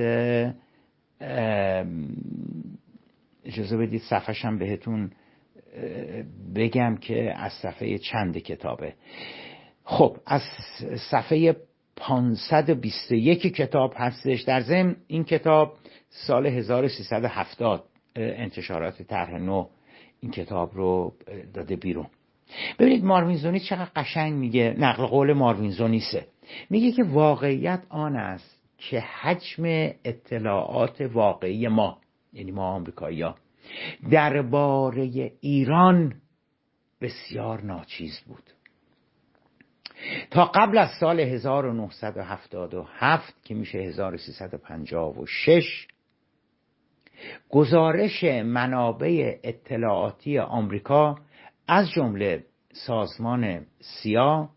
اجازه 3.45 3.77
بدید 3.77 4.01
صفحشم 4.01 4.57
بهتون 4.57 5.11
بگم 6.55 6.97
که 6.97 7.33
از 7.37 7.51
صفحه 7.53 7.97
چند 7.97 8.37
کتابه. 8.37 8.93
خب 9.83 10.17
از 10.25 10.41
صفحه 11.11 11.55
521 11.95 13.41
کتاب 13.41 13.93
هستش. 13.97 14.41
در 14.41 14.61
ضمن 14.61 14.95
این 15.07 15.23
کتاب 15.23 15.77
سال 16.09 16.47
1370 16.47 17.83
انتشارات 18.17 19.01
طرح 19.01 19.37
نو 19.37 19.67
این 20.19 20.31
کتاب 20.31 20.75
رو 20.75 21.13
داده 21.53 21.75
بیرون. 21.75 22.07
ببینید 22.79 23.03
ماروین 23.03 23.37
زونیس 23.37 23.63
چقدر 23.63 23.91
قشنگ 23.95 24.33
میگه 24.33 24.75
نقل 24.77 25.05
قول 25.05 25.33
ماروین 25.33 25.71
زونیسه 25.71 26.27
میگه 26.69 26.91
که 26.91 27.03
واقعیت 27.03 27.83
آن 27.89 28.15
است 28.15 28.61
که 28.77 28.99
حجم 28.99 29.63
اطلاعات 30.03 31.01
واقعی 31.01 31.67
ما 31.67 31.97
یعنی 32.33 32.51
ما 32.51 32.67
آمریکایی 32.67 33.21
ها 33.21 33.35
درباره 34.11 35.31
ایران 35.39 36.13
بسیار 37.01 37.61
ناچیز 37.61 38.19
بود. 38.19 38.43
تا 40.31 40.45
قبل 40.45 40.77
از 40.77 40.89
سال 40.99 41.19
1977 41.19 43.43
که 43.43 43.55
میشه 43.55 43.77
1356 43.77 45.87
گزارش 47.49 48.23
منابع 48.23 49.37
اطلاعاتی 49.43 50.37
آمریکا 50.39 51.15
از 51.67 51.89
جمله 51.89 52.43
سازمان 52.73 53.65
سیا 53.79 54.49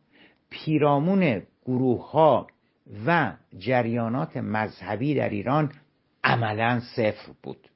پیرامون 0.50 1.42
گروه 1.66 2.10
ها 2.10 2.46
و 3.06 3.32
جریانات 3.58 4.36
مذهبی 4.36 5.14
در 5.14 5.28
ایران 5.28 5.72
عملا 6.24 6.80
صفر 6.80 7.32
بود. 7.42 7.68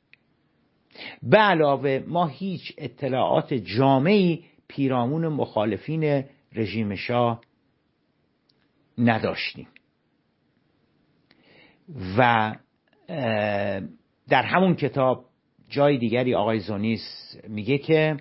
به 1.22 1.38
علاوه 1.38 2.04
ما 2.06 2.26
هیچ 2.26 2.74
اطلاعات 2.78 3.54
جامعی 3.54 4.44
پیرامون 4.68 5.28
مخالفین 5.28 6.24
رژیم 6.52 6.94
شاه 6.94 7.40
نداشتیم. 8.98 9.68
و 12.18 12.54
در 14.28 14.42
همون 14.42 14.74
کتاب 14.74 15.24
جای 15.68 15.98
دیگری 15.98 16.34
آقای 16.34 16.58
زونیس 16.58 17.36
میگه 17.48 17.78
که 17.78 18.16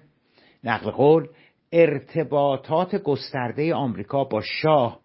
نقل 0.64 0.92
قول 0.92 1.28
ارتباطات 1.72 2.96
گسترده 2.96 3.76
آمریکا 3.76 4.24
با 4.24 4.42
شاه 4.42 5.00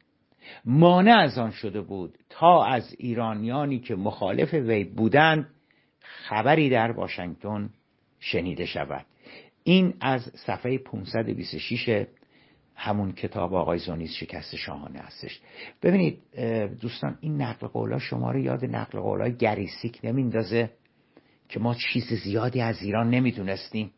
مانع 0.65 1.19
از 1.19 1.39
آن 1.39 1.51
شده 1.51 1.81
بود 1.81 2.19
تا 2.31 2.65
از 2.65 2.95
ایرانیانی 2.99 3.79
که 3.79 3.95
مخالف 3.95 4.55
وی 4.55 4.85
بودند 4.85 5.49
خبری 6.01 6.71
در 6.71 6.91
واشنگتن 6.91 7.71
شنیده 8.21 8.67
شود. 8.67 9.07
این 9.65 9.95
از 10.01 10.31
صفحه 10.35 10.79
526 10.79 12.07
همون 12.75 13.13
کتاب 13.13 13.55
آقای 13.55 13.79
زونیز 13.79 14.11
شکست 14.11 14.57
شاهانه 14.57 14.99
هستش. 14.99 15.41
ببینید 15.83 16.19
دوستان 16.81 17.19
این 17.21 17.43
نقل 17.43 17.67
قولا 17.67 17.99
شما 17.99 18.31
رو 18.31 18.39
یاد 18.39 18.65
نقل 18.65 19.01
قولای 19.01 19.37
گریسیک 19.37 20.01
نمیندازه. 20.05 20.71
که 21.49 21.61
ما 21.61 21.75
چیز 21.75 22.13
زیادی 22.25 22.61
از 22.61 22.83
ایران 22.83 23.11
نمی‌دونستیم. 23.11 23.91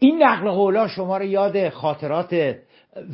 این 0.00 0.22
نقل 0.22 0.50
قولا 0.50 0.88
شما 0.88 1.18
رو 1.18 1.24
یاد 1.24 1.68
خاطرات 1.68 2.56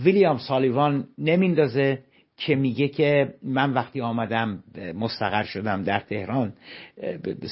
ویلیام 0.05 0.39
سالیوان 0.39 1.09
نمیندازه 1.19 1.99
که 2.37 2.55
میگه 2.55 2.89
که 2.89 3.35
من 3.43 3.73
وقتی 3.73 4.01
آمدم 4.01 4.65
مستقر 4.95 5.43
شدم 5.43 5.83
در 5.83 6.01
تهران 6.01 6.53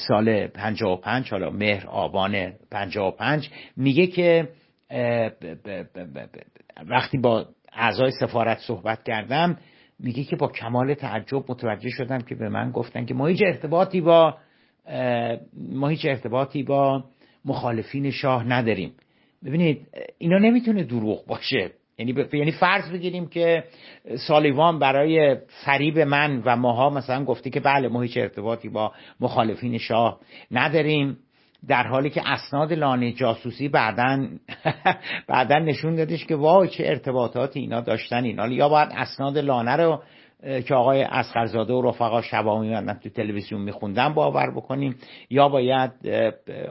سال 0.07 0.47
55 0.47 1.29
حالا 1.31 1.49
مهر 1.49 1.87
آبان 1.87 2.53
55 2.71 3.49
میگه 3.77 4.07
که 4.07 4.49
وقتی 6.89 7.17
با 7.17 7.45
اعضای 7.73 8.11
سفارت 8.11 8.59
صحبت 8.59 9.03
کردم 9.03 9.57
میگه 9.99 10.23
که 10.23 10.35
با 10.35 10.47
کمال 10.47 10.93
تعجب 10.93 11.51
متوجه 11.51 11.89
شدم 11.89 12.19
که 12.19 12.35
به 12.35 12.49
من 12.49 12.71
گفتن 12.71 13.05
که 13.05 13.13
ما 13.13 13.27
هیچ 13.27 13.41
ارتباطی 13.45 14.01
با 14.01 14.37
ما 15.71 15.87
هیچ 15.87 16.05
ارتباطی 16.05 16.63
با 16.63 17.03
مخالفین 17.45 18.11
شاه 18.11 18.47
نداریم 18.47 18.93
ببینید 19.45 19.87
اینا 20.17 20.37
نمی‌تونه 20.37 20.83
دروغ 20.83 21.25
باشه 21.25 21.71
یعنی. 21.97 22.25
یعنی 22.33 22.51
فرض 22.51 22.91
بگیریم 22.91 23.27
که 23.27 23.63
سالیوان 24.27 24.79
برای 24.79 25.37
فریب 25.65 25.99
من 25.99 26.41
و 26.45 26.55
ماها 26.55 26.89
مثلا 26.89 27.23
گفته 27.25 27.49
که 27.49 27.59
بله 27.59 27.87
ما 27.87 28.01
هیچ 28.01 28.17
ارتباطی 28.17 28.69
با 28.69 28.91
مخالفین 29.19 29.77
شاه 29.77 30.19
نداریم 30.51 31.17
در 31.67 31.87
حالی 31.87 32.09
که 32.09 32.29
اسناد 32.29 32.73
لانه 32.73 33.11
جاسوسی 33.11 33.67
بعدا 33.69 34.27
بعدا 35.27 35.59
نشون 35.59 35.95
دادش 35.95 36.25
که 36.25 36.35
وای 36.35 36.67
چه 36.69 36.83
ارتباطاتی 36.87 37.59
اینا 37.59 37.81
داشتن 37.81 38.23
اینا 38.23 38.47
یا 38.47 38.69
باید 38.69 38.89
اسناد 38.91 39.37
لانه 39.37 39.75
رو 39.75 40.01
که 40.67 40.75
آقای 40.75 41.01
اسخرزاده 41.01 41.73
و 41.73 41.81
رفقا 41.81 42.21
شبا 42.21 42.61
میمدن 42.61 42.93
تو 42.93 43.09
تلویزیون 43.09 43.61
میخوندن 43.61 44.13
باور 44.13 44.51
بکنیم. 44.51 44.95
یا 45.29 45.49
باید 45.49 45.91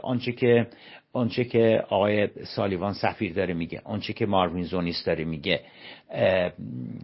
آنچه 0.03 0.33
که 0.33 0.67
آنچه 1.13 1.45
که 1.45 1.85
آقای 1.89 2.29
سالیوان 2.57 2.93
سفیر 2.93 3.33
داره 3.33 3.55
میگه 3.55 3.81
آنچه 3.85 4.13
که 4.13 4.27
ماروین 4.27 4.65
زونیس 4.65 5.05
داره 5.05 5.25
میگه 5.25 5.61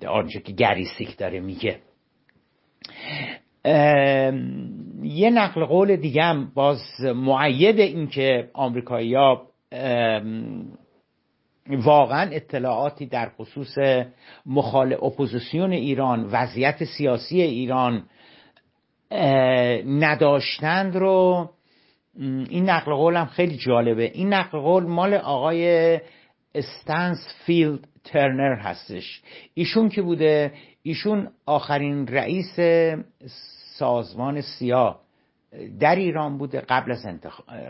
آنچه 0.09 0.41
که 0.41 0.53
گری 0.53 0.80
سیک 0.80 1.17
داره 1.17 1.41
میگه. 1.41 1.79
یه 5.03 5.31
نقل 5.31 5.65
قول 5.65 5.97
دیگه 5.97 6.23
هم 6.23 6.53
باز 6.55 6.81
معید 7.01 7.81
این 7.81 8.07
که 8.07 8.49
آمریکایی 8.55 9.15
ها 9.15 9.47
واقعا 11.71 12.31
اطلاعاتی 12.31 13.07
در 13.07 13.29
خصوص 13.29 13.79
مخال 14.47 14.93
اپوزیسیون 14.93 15.73
ایران 15.73 16.25
وضعیت 16.25 16.85
سیاسی 16.85 17.41
ایران 17.43 18.03
نداشتند 19.87 20.97
رو. 20.97 21.51
این 22.49 22.71
نقل 22.71 22.95
قول 22.95 23.17
هم 23.17 23.27
خیلی 23.27 23.57
جالبه. 23.57 24.11
این 24.15 24.35
نقل 24.35 24.59
قول 24.59 24.85
مال 24.85 25.15
آقای 25.15 26.01
فیلد 27.47 27.89
ترنر 28.05 28.55
هستش. 28.55 29.23
ایشون 29.55 29.89
که 29.89 30.03
بوده؟ 30.03 30.53
ایشون 30.83 31.29
آخرین 31.47 32.07
رئیس 32.07 32.59
سازمان 33.79 34.41
سیا 34.41 35.01
در 35.81 35.97
ایران 35.97 36.39
بوده 36.39 36.61
قبل 36.61 36.93
از 36.93 37.07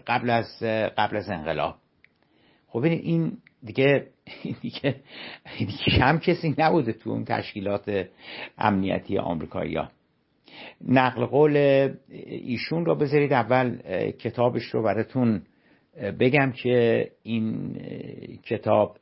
قبل 0.06 0.30
از 0.30 0.62
قبل 0.98 1.16
از 1.16 1.30
انقلاب. 1.30 1.74
خب 2.68 2.82
این 2.82 3.38
دیگه 3.66 4.06
دیگه 4.62 4.94
کم 5.98 6.18
کسی 6.18 6.54
نبوده 6.58 6.92
تو 6.92 7.10
اون 7.10 7.24
تشکیلات 7.24 8.06
امنیتی 8.58 9.18
آمریکایی 9.18 9.76
ها. 9.76 9.88
نقل 10.88 11.24
قول 11.24 11.56
ایشون 12.28 12.84
رو 12.86 12.94
بذارید 12.94 13.32
اول 13.32 13.78
کتابش 14.10 14.62
رو 14.62 14.82
براتون 14.82 15.42
بگم 16.20 16.52
که 16.52 17.10
این 17.22 17.74
کتاب 18.44 18.98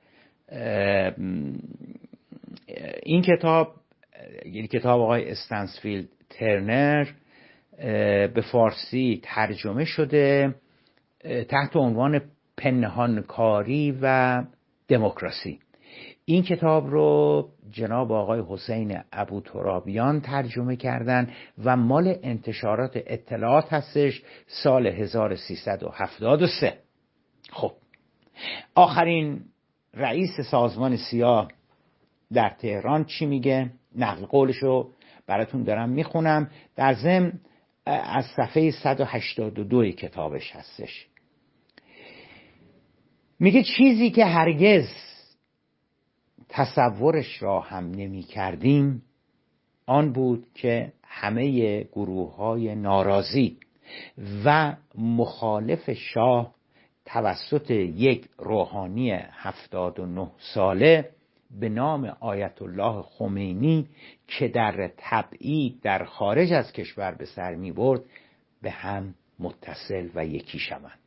این 3.03 3.23
کتاب 3.23 3.75
یعنی 4.45 4.69
کتاب 4.69 5.01
آقای 5.01 5.31
استنسفیلد 5.31 6.09
ترنر 6.31 7.07
به 8.27 8.45
فارسی 8.53 9.21
ترجمه 9.23 9.85
شده 9.85 10.55
تحت 11.49 11.77
عنوان 11.77 12.21
پنهانکاری 12.57 13.99
و 14.03 14.45
دموکراسی. 14.89 15.59
این 16.25 16.43
کتاب 16.43 16.91
رو 16.91 17.49
جناب 17.71 18.13
آقای 18.13 18.43
حسین 18.49 18.99
ابو 19.13 19.41
ترابیان 19.41 20.21
ترجمه 20.21 20.77
کردن 20.77 21.31
و 21.65 21.77
مال 21.77 22.17
انتشارات 22.23 22.93
اطلاعات 22.95 23.73
هستش 23.73 24.23
سال 24.47 24.87
1373 24.87 26.79
خب 27.51 27.73
آخرین 28.75 29.45
رئیس 29.95 30.41
سازمان 30.51 30.97
سیاه 30.97 31.49
در 32.33 32.49
تهران 32.49 33.05
چی 33.05 33.27
میگه؟ 33.27 33.71
نقل 33.97 34.27
قولش 34.27 34.57
رو 34.57 34.91
براتون 35.27 35.63
دارم 35.63 35.89
می‌خونم. 35.89 36.51
در 36.77 36.95
ضمن 36.95 37.33
از 37.87 38.25
صفحه 38.37 38.71
182 38.71 39.91
کتابش 39.91 40.57
هستش. 40.57 41.07
میگه 43.41 43.63
چیزی 43.63 44.11
که 44.11 44.25
هرگز 44.25 44.89
تصورش 46.49 47.43
را 47.43 47.61
هم 47.61 47.91
نمی 47.91 48.23
کردیم 48.23 49.03
آن 49.87 50.13
بود 50.13 50.47
که 50.55 50.93
همه 51.05 51.81
گروه 51.83 52.37
های 52.37 52.75
ناراضی 52.75 53.59
و 54.45 54.77
مخالف 54.99 55.91
شاه 55.91 56.55
توسط 57.05 57.71
یک 57.71 58.29
روحانی 58.39 59.11
هفتاد 59.13 60.01
و 60.01 60.07
نه 60.07 60.31
ساله 60.39 61.11
به 61.61 61.69
نام 61.69 62.17
آیت 62.21 62.63
الله 62.63 63.03
خمینی 63.03 63.89
که 64.27 64.49
در 64.49 64.91
تبعید 64.97 65.81
در 65.83 66.05
خارج 66.05 66.53
از 66.53 66.73
کشور 66.73 67.15
به 67.15 67.27
سر 67.27 67.55
می 67.55 67.73
برد 67.73 68.01
به 68.63 68.71
هم 68.71 69.15
متصل 69.39 70.09
و 70.15 70.27
یکی 70.27 70.59
شوند. 70.59 71.04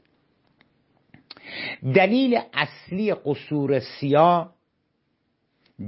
دلیل 1.95 2.39
اصلی 2.53 3.13
قصور 3.13 3.79
سیاه 3.79 4.53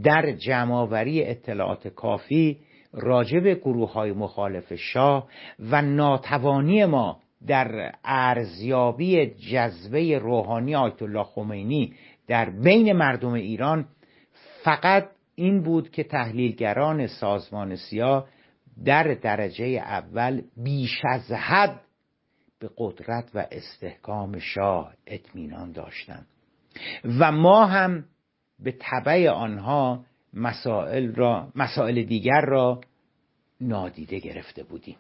در 0.04 0.32
جمعآوری 0.32 1.24
اطلاعات 1.24 1.88
کافی 1.88 2.58
راجع 2.94 3.40
به 3.40 3.56
گروه 3.56 3.94
های 3.94 4.12
مخالف 4.12 4.74
شاه 4.74 5.28
و 5.60 5.82
ناتوانی 5.82 6.86
ما 6.86 7.20
در 7.48 7.92
ارزیابی 8.04 9.26
جذبه 9.26 10.20
روحانی 10.20 10.76
آیت 10.76 11.02
الله 11.02 11.24
خمینی 11.24 11.94
در 12.28 12.50
بین 12.50 12.94
مردم 12.94 13.34
ایران 13.34 13.86
فقط 14.64 15.10
این 15.36 15.62
بود 15.62 15.92
که 15.92 16.04
تحلیلگران 16.04 17.08
سازمان 17.08 17.76
سیاه 17.76 18.28
در 18.86 19.04
درجه 19.14 19.66
اول 19.66 20.42
بیش 20.58 21.02
از 21.06 21.32
حد 21.32 21.82
به 22.60 22.70
قدرت 22.78 23.30
و 23.34 23.46
استحکام 23.52 24.40
شاه 24.40 24.94
اطمینان 25.08 25.72
داشتند. 25.72 26.28
و 27.20 27.32
ما 27.32 27.66
هم 27.66 28.06
به 28.60 28.72
تبع 28.80 29.30
آنها 29.30 30.06
مسائل, 30.34 31.16
را، 31.16 31.48
مسائل 31.56 32.04
دیگر 32.04 32.42
را 32.42 32.82
نادیده 33.62 34.20
گرفته 34.20 34.64
بودیم. 34.64 34.96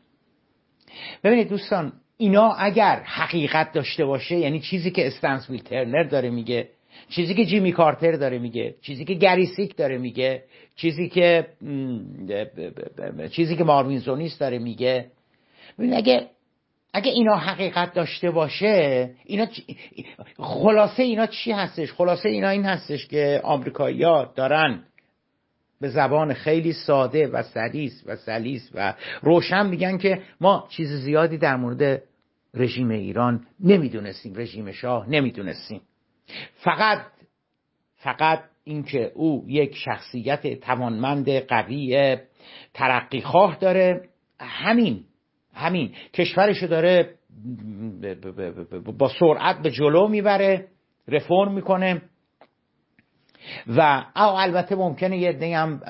ببینید 1.24 1.50
دوستان 1.50 1.94
اینا 2.18 2.54
اگر 2.54 3.04
حقیقت 3.06 3.72
داشته 3.72 4.06
باشه 4.06 4.36
یعنی 4.36 4.60
چیزی 4.60 4.92
که 4.92 5.08
استنسفیلد 5.08 5.64
ترنر 5.64 6.04
داره 6.04 6.30
میگه 6.30 6.70
چیزی 7.10 7.34
که 7.34 7.46
جیمی 7.46 7.72
کارتر 7.72 8.12
داره 8.12 8.40
میگه 8.40 8.76
چیزی 8.82 9.06
که 9.06 9.14
گری 9.14 9.40
سیک 9.40 9.76
داره 9.76 9.98
میگه 9.98 10.44
چیزی 10.76 11.10
که 11.10 11.48
چیزی 13.32 13.56
که 13.56 13.64
ماروین 13.64 14.00
زونیس 14.00 14.38
داره 14.38 14.60
میگه. 14.60 15.12
ببین 15.80 15.94
اگه 15.94 16.30
اگه 16.94 17.12
اینا 17.12 17.36
حقیقت 17.36 17.94
داشته 17.94 18.32
باشه 18.32 19.10
اینا 19.26 19.48
خلاصه 20.38 21.04
اینا 21.04 21.28
چی 21.28 21.52
هستش؟ 21.52 21.94
خلاصه 21.94 22.30
اینا 22.30 22.50
این 22.50 22.66
هستش 22.66 23.08
که 23.08 23.42
آمریکایی‌ها 23.44 24.34
دارن 24.36 24.84
به 25.82 25.90
زبان 25.90 26.34
خیلی 26.34 26.74
ساده 26.74 27.28
و 27.28 27.44
سلیس 27.44 28.04
و 28.06 28.16
سلیس 28.16 28.72
و 28.76 28.94
روشن 29.22 29.68
میگن 29.68 29.98
که 29.98 30.22
ما 30.42 30.68
چیز 30.70 30.90
زیادی 30.90 31.38
در 31.38 31.56
مورد 31.56 32.02
رژیم 32.54 32.90
ایران 32.90 33.48
نمی‌دونستیم 33.60 34.34
رژیم 34.36 34.72
شاه 34.72 35.10
نمی‌دونستیم. 35.10 35.82
فقط 36.54 37.02
فقط 37.96 38.44
اینکه 38.64 39.12
او 39.16 39.46
یک 39.48 39.76
شخصیت 39.76 40.60
توانمند 40.60 41.30
قوی 41.30 42.18
ترقی 42.74 43.22
خواه 43.22 43.58
داره 43.60 44.10
همین. 44.40 45.06
همین 45.60 45.92
کشورشو 46.14 46.68
داره 46.68 47.10
با 48.98 49.12
سرعت 49.20 49.62
به 49.62 49.72
جلو 49.72 50.08
می‌بره 50.08 50.68
رفرم 51.08 51.54
می‌کنه. 51.54 52.02
و 53.68 54.06
او 54.16 54.22
البته 54.22 54.76
ممکنه 54.76 55.18
یه 55.18 55.30
عده 55.30 55.58
هم 55.58 55.82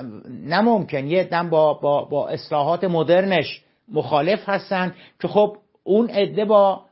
نه 0.46 0.60
یه 1.06 1.20
عده 1.20 1.42
با, 1.42 1.74
با, 1.74 2.04
با 2.04 2.28
اصلاحات 2.28 2.84
مدرنش 2.84 3.62
مخالف 3.88 4.48
هستن 4.48 4.94
که 5.20 5.28
خب 5.28 5.56
اون 5.84 6.10
عده 6.10 6.44
با 6.44 6.84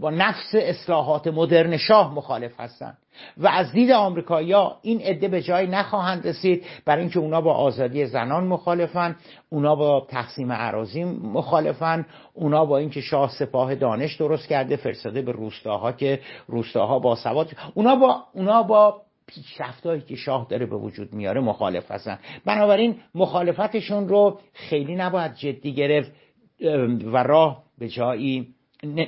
با 0.00 0.10
نفس 0.10 0.54
اصلاحات 0.54 1.26
مدرن 1.26 1.76
شاه 1.76 2.14
مخالف 2.14 2.60
هستند. 2.60 2.98
و 3.36 3.48
از 3.48 3.72
دید 3.72 3.90
آمریکایی‌ها 3.90 4.78
این 4.82 5.00
عده 5.00 5.28
به 5.28 5.42
جای 5.42 5.66
نخواهند 5.66 6.26
رسید. 6.26 6.64
برای 6.84 7.00
اینکه 7.00 7.18
اونا 7.18 7.40
با 7.40 7.54
آزادی 7.54 8.06
زنان 8.06 8.46
مخالفن 8.46 9.16
اونا 9.50 9.74
با 9.74 10.06
تقسیم 10.08 10.48
اراضی 10.50 11.04
مخالفن 11.04 12.06
اونا 12.34 12.64
با 12.64 12.78
اینکه 12.78 13.00
شاه 13.00 13.30
سپاه 13.30 13.74
دانش 13.74 14.16
درست 14.16 14.48
کرده 14.48 14.76
فرستاده 14.76 15.22
به 15.22 15.32
روستاها 15.32 15.92
که 15.92 16.20
روستاها 16.46 16.98
با 16.98 17.16
سواد. 17.16 17.50
اونا 17.74 17.96
با 17.96 18.24
اونا 18.34 18.62
با 18.62 19.00
پیشرفتهایی 19.26 20.00
که 20.00 20.16
شاه 20.16 20.46
داره 20.50 20.66
به 20.66 20.76
وجود 20.76 21.12
میاره 21.12 21.40
مخالف 21.40 21.90
هستن 21.90 22.18
بنابراین 22.44 22.96
مخالفتشون 23.14 24.08
رو 24.08 24.38
خیلی 24.52 24.94
نباید 24.94 25.34
جدی 25.34 25.74
گرفت 25.74 26.12
و 27.12 27.16
راه 27.16 27.62
به 27.78 27.88
جایی 27.88 28.54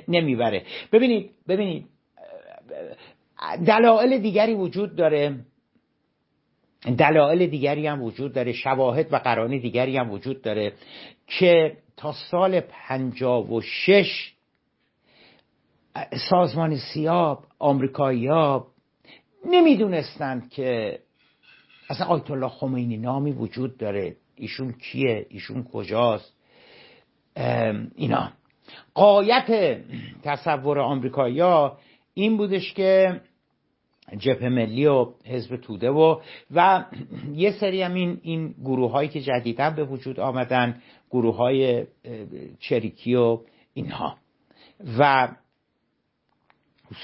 نمی‌بره. 0.09 0.63
ببینید 0.93 1.31
ببینید 1.49 1.87
دلایل 3.67 4.19
دیگری 4.19 4.55
وجود 4.55 4.97
داره. 4.97 5.39
دلایل 6.99 7.47
دیگری 7.47 7.87
هم 7.87 8.03
وجود 8.03 8.33
داره. 8.33 8.53
شواهد 8.53 9.13
و 9.13 9.17
قرانی 9.17 9.59
دیگری 9.59 9.97
هم 9.97 10.11
وجود 10.11 10.43
داره 10.43 10.73
که 11.27 11.77
تا 11.97 12.13
سال 12.31 12.61
پنجاب 12.61 13.53
و 13.53 13.61
شش 13.61 14.33
سازمان 16.31 16.77
سیاب 16.77 17.45
آمریکایی 17.59 18.27
ها 18.27 18.67
نمی‌دونستند 19.45 20.51
که 20.51 20.99
اصلا 21.91 22.07
آیت 22.07 22.31
الله 22.31 22.49
خمینی 22.49 22.97
نامی 22.97 23.33
وجود 23.33 23.77
داره. 23.77 24.17
ایشون 24.37 24.73
کیه؟ 24.73 25.27
ایشون 25.29 25.65
کجاست؟ 25.65 26.33
اینا. 27.95 28.33
قایت 28.95 29.81
تصور 30.23 30.79
آمریکایی‌ها 30.79 31.79
این 32.15 32.37
بودش 32.37 32.75
که 32.75 33.21
جبهه 34.19 34.49
ملی 34.49 34.87
و 34.87 35.13
حزب 35.25 35.57
توده 35.57 35.91
و 35.91 36.21
و 36.55 36.85
یه 37.35 37.53
سری 37.61 37.83
هم 37.83 37.95
این, 37.95 38.21
این 38.23 38.55
گروه 38.65 38.91
هایی 38.91 39.09
که 39.09 39.21
جدیدا 39.21 39.71
به 39.71 39.85
وجود 39.85 40.21
آمدن 40.21 40.83
گروه 41.11 41.37
های 41.37 41.87
چریکی 42.61 43.15
و 43.15 43.39
اینها. 43.75 44.17
و 44.99 45.29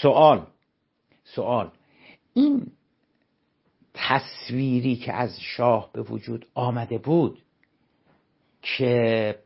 سوال 0.03 0.47
سوال 1.25 1.71
این 2.35 2.67
تصویری 3.95 4.97
که 4.97 5.13
از 5.13 5.41
شاه 5.41 5.91
به 5.93 6.03
وجود 6.03 6.47
آمده 6.55 6.99
بود 6.99 7.43
که 8.63 9.39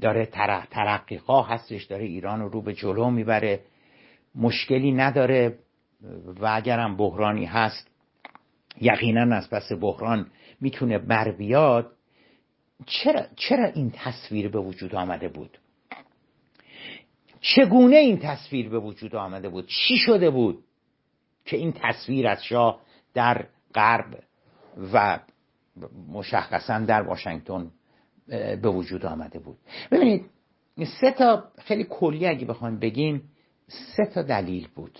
داره 0.00 0.26
ترقی 0.70 1.18
خواه 1.18 1.48
هستش 1.48 1.84
داره 1.84 2.04
ایران 2.04 2.40
رو 2.40 2.48
رو 2.48 2.62
به 2.62 2.74
جلو 2.74 3.10
می‌بره. 3.10 3.60
مشکلی 4.34 4.92
نداره 4.92 5.58
و 6.40 6.46
اگرم 6.52 6.96
بحرانی 6.96 7.44
هست 7.44 7.90
یقینا 8.80 9.36
از 9.36 9.50
پس 9.50 9.72
بحران 9.80 10.30
می‌تونه 10.60 10.98
بر 10.98 11.32
بیاد. 11.32 11.92
چرا, 12.86 13.22
چرا 13.36 13.64
این 13.64 13.92
تصویر 13.94 14.48
به 14.48 14.58
وجود 14.58 14.94
آمده 14.94 15.28
بود؟ 15.28 15.58
چگونه 17.40 17.96
این 17.96 18.18
تصویر 18.18 18.68
به 18.68 18.78
وجود 18.78 19.16
آمده 19.16 19.48
بود؟ 19.48 19.66
چی 19.66 19.96
شده 19.96 20.30
بود 20.30 20.64
که 21.44 21.56
این 21.56 21.72
تصویر 21.72 22.28
از 22.28 22.44
شاه 22.44 22.80
در 23.14 23.46
غرب 23.74 24.22
و 24.92 25.18
مشخصا 26.08 26.78
در 26.78 27.02
واشنگتن 27.02 27.70
به 28.30 28.68
وجود 28.68 29.06
آمده 29.06 29.38
بود. 29.38 29.58
ببینید 29.90 30.30
سه 31.00 31.10
تا 31.10 31.44
خیلی 31.58 31.86
کلی 31.90 32.26
اگه 32.26 32.46
بخوایم 32.46 32.78
بگیم 32.78 33.30
سه 33.96 34.06
تا 34.06 34.22
دلیل 34.22 34.68
بود. 34.74 34.98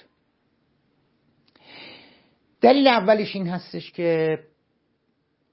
دلیل 2.61 2.87
اولش 2.87 3.37
این 3.37 3.49
هستش 3.49 3.93
که 3.93 4.39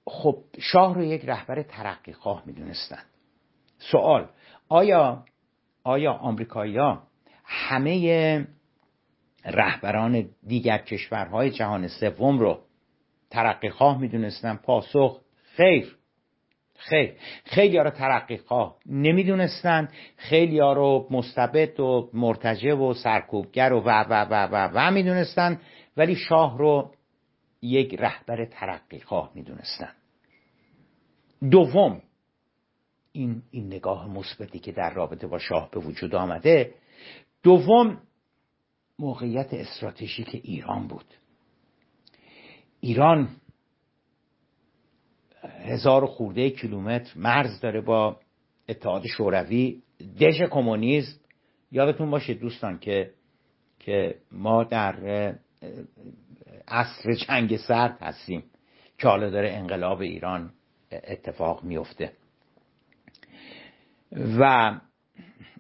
خب 0.08 0.44
شاه 0.60 0.96
رو 0.96 1.04
یک 1.04 1.26
رهبر 1.26 1.62
ترقی 1.64 2.14
خواه 2.14 2.44
می‌دونستن. 2.46 3.04
سوال 3.78 4.30
آیا 4.70 5.26
آیا 5.84 6.14
آمریکایی‌ها 6.14 7.04
همه 7.44 8.48
رهبران 9.46 10.30
دیگر 10.48 10.78
کشورهای 10.78 11.52
جهان 11.52 11.88
سوم 11.88 12.40
رو 12.40 12.62
ترقی 13.30 13.70
خواه 13.70 14.02
می‌دونستن؟ 14.02 14.56
پاسخ 14.56 15.22
خیر. 15.56 15.97
خیر 16.78 17.14
خیلی 17.46 17.78
ها 17.78 17.84
رو 17.84 17.90
ترقی 17.90 18.40
نمی‌دونستن. 18.86 19.90
خیلی 20.18 20.60
ها 20.60 20.74
رو 20.74 21.08
مستبد 21.12 21.80
و 21.80 22.10
مرتجه 22.14 22.74
و 22.74 22.94
سرکوبگر 22.94 23.74
و 23.74 23.80
و 23.80 24.04
و 24.10 24.26
و 24.30 24.48
و, 24.48 24.70
و 24.74 24.92
می‌دونستن 24.92 25.60
ولی 25.98 26.16
شاه 26.16 26.58
رو 26.58 26.92
یک 27.62 27.96
رهبر 28.00 28.46
ترقی 28.46 29.00
خواه 29.00 29.32
می‌دونستن. 29.36 29.92
دوم 31.52 32.02
این, 33.12 33.42
این 33.52 33.68
نگاه 33.68 34.08
مثبتی 34.08 34.60
که 34.60 34.72
در 34.72 34.94
رابطه 34.94 35.28
با 35.28 35.40
شاه 35.40 35.72
به 35.72 35.80
وجود 35.80 36.16
آمده 36.16 36.74
دوم 37.44 38.02
موقعیت 39.00 39.54
استراتژیک 39.54 40.42
ایران 40.44 40.88
بود. 40.88 41.06
ایران 42.80 43.30
هزار 45.66 46.06
خورده 46.06 46.50
کیلومتر 46.50 47.12
مرز 47.16 47.60
داره 47.60 47.82
با 47.82 48.20
اتحاد 48.70 49.06
شوروی. 49.06 49.82
دژ 50.20 50.42
کمونیسم 50.42 51.20
یادتون 51.72 52.12
باشه 52.12 52.34
دوستان 52.34 52.80
که 52.80 53.12
که 53.80 54.16
ما 54.32 54.64
در 54.64 54.96
عصر 56.68 57.14
جنگ 57.14 57.58
سرد 57.58 57.98
هستیم 58.02 58.44
که 58.98 59.08
حالا 59.08 59.30
داره 59.30 59.50
انقلاب 59.52 60.02
ایران 60.02 60.52
اتفاق 60.92 61.64
میفته. 61.64 62.12
و 64.40 64.72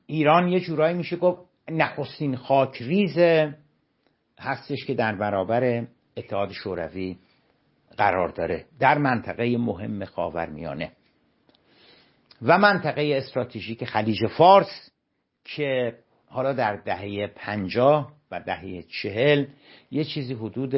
ایران 0.05 0.47
یه 0.47 0.59
جورایی 0.59 0.97
میشه 0.97 1.15
گفت 1.15 1.41
نخستین 1.71 2.35
خاک 2.35 2.81
ریز 2.81 3.17
هستش 4.39 4.85
که 4.85 4.93
در 4.93 5.15
برابر 5.15 5.87
اتحاد 6.17 6.51
شوروی 6.51 7.17
قرار 7.97 8.29
داره 8.29 8.65
در 8.79 8.97
منطقه 8.97 9.57
مهم 9.57 10.05
خاورمیانه 10.05 10.91
و 12.41 12.57
منطقه 12.57 13.13
استراتژیک 13.15 13.85
خلیج 13.85 14.27
فارس 14.27 14.91
که 15.43 15.97
حالا 16.25 16.53
در 16.53 16.75
دهه 16.75 17.27
پنجاه 17.27 18.13
و 18.31 18.39
دهه 18.39 18.83
چهل 19.01 19.45
یه 19.91 20.03
چیزی 20.03 20.33
حدود 20.33 20.75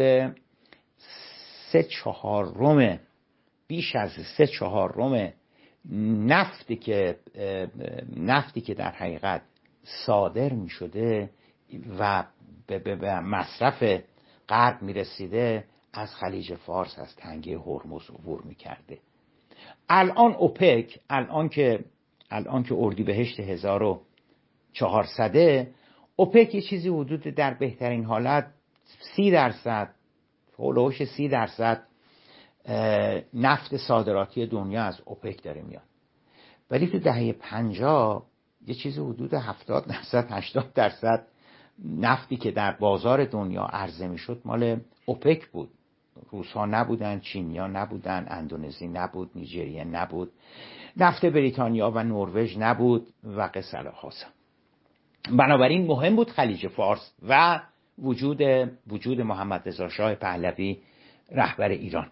سه 1.72 1.84
چهار 1.84 2.46
روم 2.54 3.00
بیش 3.68 3.96
از 3.96 4.12
سه 4.38 4.48
چهار 4.48 4.94
روم 4.94 5.34
نفتی 6.26 6.76
که 6.76 7.20
نفتی 8.18 8.62
که 8.62 8.74
در 8.74 8.92
حقیقت 8.92 9.42
صادر 9.84 10.54
می 10.54 10.70
شده 10.70 11.30
و 12.00 12.26
به 12.68 13.20
مصرف 13.22 14.02
غرب 14.50 14.82
می 14.82 14.94
رسیده 14.94 15.66
از 15.94 16.16
خلیج 16.16 16.56
فارس 16.56 17.00
از 17.00 17.16
تنگه 17.16 17.60
هرمز 17.60 18.10
عبور 18.10 18.42
می 18.42 18.56
کرده 18.56 19.00
الان 19.90 20.34
اوپک 20.34 21.00
الان 21.10 21.50
که 21.50 21.86
الان 22.32 22.64
که 22.64 22.76
اردیبهشت 22.76 23.40
1400 23.40 25.68
اوپک 26.16 26.56
یه 26.56 26.62
چیزی 26.62 26.90
حدود 26.90 27.22
در 27.22 27.54
بهترین 27.54 28.06
حالت 28.06 28.48
سی 29.16 29.32
درصد 29.32 29.96
هلوش 30.60 31.04
سی 31.04 31.28
درصد 31.28 31.84
نفت 33.34 33.78
صادراتی 33.78 34.46
دنیا 34.46 34.84
از 34.84 35.02
اوپک 35.06 35.44
داره 35.44 35.62
میاد. 35.62 35.84
ولی 36.72 36.88
تو 36.88 37.00
دهه 37.00 37.32
پنجاه 37.32 38.26
یه 38.68 38.76
چیزی 38.76 39.02
حدود 39.02 39.34
هفتاد 39.34 39.86
درصد 39.86 40.32
هشتاد 40.32 40.74
درصد 40.74 41.28
نفتی 41.86 42.38
که 42.38 42.52
در 42.52 42.72
بازار 42.72 43.26
دنیا 43.26 43.64
عرضه 43.64 44.08
می‌شد 44.08 44.42
مال 44.46 44.80
اوپک 45.06 45.48
بود. 45.48 45.70
روس 46.32 46.52
ها 46.52 46.66
نبودن 46.66 47.20
چینیا 47.20 47.68
نبودن 47.68 48.26
اندونزی 48.30 48.88
نبود 48.88 49.32
نیجریه 49.36 49.84
نبود 49.84 50.32
نفت 50.98 51.26
بریتانیا 51.26 51.92
و 51.92 52.04
نروژ 52.04 52.58
نبود 52.58 53.08
و 53.24 53.50
قصه 53.54 53.92
خاصه 53.92 54.26
بنابراین 55.32 55.88
مهم 55.88 56.16
بود 56.16 56.30
خلیج 56.30 56.68
فارس 56.68 57.14
و 57.28 57.62
وجود 58.00 58.42
وجود 58.88 59.22
محمد 59.22 59.68
رضا 59.68 59.90
شاه 59.90 60.16
پهلوی 60.16 60.78
رهبر 61.32 61.70
ایران. 61.70 62.12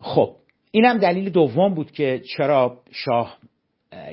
خب 0.00 0.36
اینم 0.70 0.98
دلیل 0.98 1.30
دوم 1.30 1.74
بود 1.74 1.90
که 1.90 2.22
چرا 2.36 2.80
شاه 2.90 3.38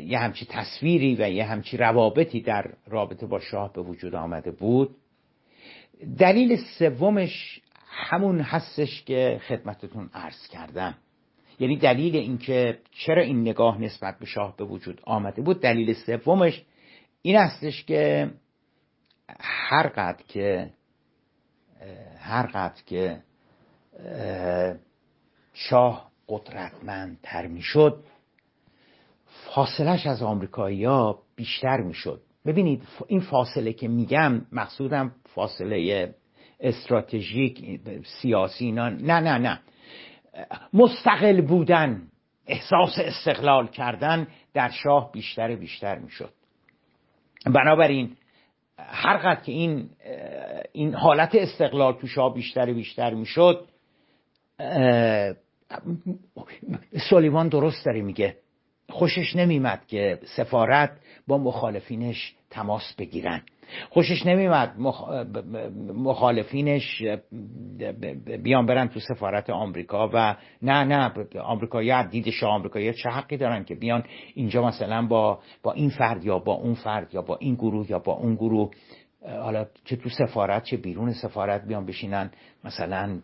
یه 0.04 0.20
همچی 0.20 0.46
تصویری 0.46 1.16
و 1.16 1.30
یه 1.30 1.46
همچی 1.46 1.78
روابطی 1.78 2.42
در 2.42 2.74
رابطه 2.88 3.26
با 3.26 3.40
شاه 3.40 3.74
به 3.74 3.82
وجود 3.82 4.16
آمده 4.16 4.52
بود. 4.52 4.96
دلیل 6.18 6.58
سومش 6.80 7.62
همون 7.92 8.42
هستش 8.42 9.04
که 9.04 9.42
خدمتتون 9.48 10.10
عرض 10.14 10.48
کردم. 10.48 10.98
یعنی 11.60 11.78
دلیل 11.78 12.16
اینکه 12.16 12.80
چرا 12.92 13.22
این 13.22 13.42
نگاه 13.42 13.82
نسبت 13.82 14.20
به 14.20 14.26
شاه 14.26 14.58
به 14.58 14.64
وجود 14.64 15.02
آمده 15.06 15.42
بود 15.42 15.62
دلیل 15.62 15.94
سومش 15.94 16.64
این 17.22 17.36
هستش 17.36 17.84
که 17.84 18.32
هر 19.40 19.88
قدر 19.88 20.24
که 20.28 20.74
هر 22.20 22.46
قدر 22.48 22.82
که 22.86 23.24
شاه 25.54 26.12
قدرتمندتر 26.28 27.48
می‌شد 27.48 28.04
فاصلش 29.26 30.08
از 30.08 30.22
آمریکایی 30.22 30.86
ها 30.86 31.24
بیشتر 31.36 31.82
می‌شد. 31.82 32.22
ببینید 32.46 32.84
این 33.08 33.20
فاصله 33.20 33.74
که 33.74 33.88
میگم 33.88 34.46
مقصودم 34.52 35.16
فاصله 35.26 36.16
استراتژیک 36.60 37.80
سیاسی 38.22 38.66
اینا. 38.66 38.90
نه 38.90 39.20
نه 39.20 39.38
نه. 39.38 39.60
مستقل 40.74 41.42
بودن 41.42 42.08
احساس 42.48 43.00
استقلال 43.00 43.68
کردن 43.68 44.28
در 44.54 44.70
شاه 44.70 45.12
بیشتر 45.12 45.56
بیشتر 45.56 46.00
می‌شد. 46.00 46.34
بنابراین 47.46 48.16
هر 48.78 49.18
قدر 49.18 49.42
که 49.42 49.52
این 49.52 49.90
این 50.72 50.94
حالت 50.94 51.36
استقلال 51.36 51.94
تو 51.94 52.08
شاه 52.08 52.34
بیشتر 52.34 52.74
بیشتر 52.74 53.14
می‌شد 53.14 53.68
سلیمان 57.10 57.50
درست 57.50 57.86
داره 57.86 58.02
میگه. 58.02 58.38
خوشش 58.90 59.36
نمیمد 59.36 59.86
که 59.88 60.20
سفارت 60.36 60.92
با 61.28 61.38
مخالفینش 61.38 62.36
تماس 62.50 62.96
بگیرن. 62.98 63.42
خوشش 63.90 64.26
نمیمد 64.26 64.76
مخالفینش 65.94 67.04
بیان 68.44 68.66
برن 68.66 68.88
تو 68.88 69.00
سفارت 69.00 69.50
آمریکا 69.50 70.10
و 70.14 70.36
نه 70.62 70.84
نه 70.84 71.12
آمریکایی 71.44 72.04
دید 72.04 72.30
شاه 72.30 72.50
آمریکایی 72.50 72.94
چه 72.94 73.10
حقی 73.10 73.38
دارن 73.38 73.64
که 73.64 73.76
بیان 73.76 74.04
اینجا 74.34 74.68
مثلا 74.68 75.08
با 75.08 75.40
با 75.64 75.72
این 75.72 75.90
فرد 75.90 76.26
یا 76.26 76.40
با 76.40 76.54
اون 76.54 76.74
فرد 76.74 77.14
یا 77.14 77.22
با 77.22 77.38
این 77.42 77.56
گروه 77.56 77.92
یا 77.92 78.00
با 78.00 78.14
اون 78.14 78.36
گروه 78.36 78.72
حالا 79.28 79.66
چه 79.86 79.96
تو 79.96 80.10
سفارت 80.10 80.64
چه 80.64 80.78
بیرون 80.78 81.14
سفارت 81.14 81.66
بیان 81.66 81.86
بشینن 81.86 82.32
مثلا 82.64 83.20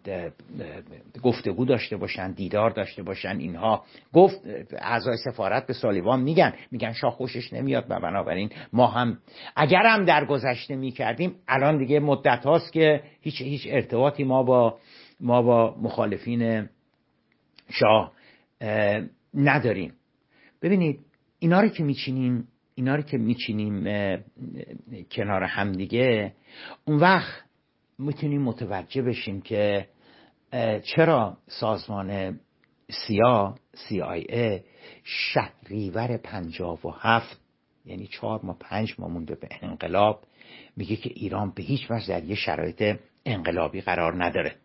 گفتگو 1.24 1.66
داشته 1.66 1.98
باشن 1.98 2.32
دیدار 2.32 2.70
داشته 2.70 3.04
باشن 3.04 3.38
اینها 3.38 3.84
گفت 4.14 4.42
اعضای 4.72 5.18
سفارت 5.18 5.68
به 5.68 5.74
سالیوان 5.74 6.22
میگن 6.22 6.54
میگن 6.72 6.92
شاه 6.92 7.12
خوشش 7.12 7.54
نمیاد 7.54 7.86
و 7.90 8.00
بنابراین 8.00 8.50
ما 8.74 8.88
هم 8.88 9.18
اگر 9.56 9.84
هم 9.86 10.06
در 10.06 10.26
گذشته 10.26 10.76
می‌کردیم 10.76 11.36
الان 11.48 11.78
دیگه 11.78 12.00
مدت 12.00 12.46
هاست 12.46 12.74
که 12.74 13.04
هیچ 13.22 13.42
هیچ 13.42 13.68
ارتباطی 13.70 14.24
ما 14.24 14.44
با 14.44 14.78
ما 15.20 15.42
با 15.42 15.76
مخالفین 15.82 16.70
شاه 17.70 18.12
نداریم. 19.34 19.94
ببینید 20.62 21.00
اینا 21.40 21.62
رو 21.62 21.68
که 21.68 21.84
میچینیم 21.84 22.48
اینا 22.76 22.96
رو 22.96 23.02
که 23.02 23.18
میچینیم 23.18 23.84
کنار 25.12 25.44
همدیگه 25.44 26.34
اون 26.86 27.00
وقت 27.00 27.44
می‌تونیم 28.00 28.42
متوجه 28.42 29.02
بشیم 29.02 29.42
که 29.42 29.88
چرا 30.84 31.38
سازمان 31.48 32.40
سیا 32.90 33.56
CIA 33.76 34.62
شهریور 35.04 36.18
پنجاب 36.18 36.86
و 36.86 36.92
هفت 36.92 37.42
یعنی 37.86 38.08
چهار 38.08 38.40
ما 38.44 38.54
پنج 38.60 38.96
ما 39.00 39.08
مونده 39.08 39.36
به 39.36 39.48
انقلاب 39.62 40.24
میگه 40.76 40.96
که 40.96 41.10
ایران 41.14 41.52
به 41.56 41.64
هیچ 41.64 41.92
وجه 41.92 42.08
در 42.08 42.24
یه 42.24 42.36
شرایط 42.36 43.00
انقلابی 43.26 43.82
قرار 43.82 44.24
نداره. 44.24 44.56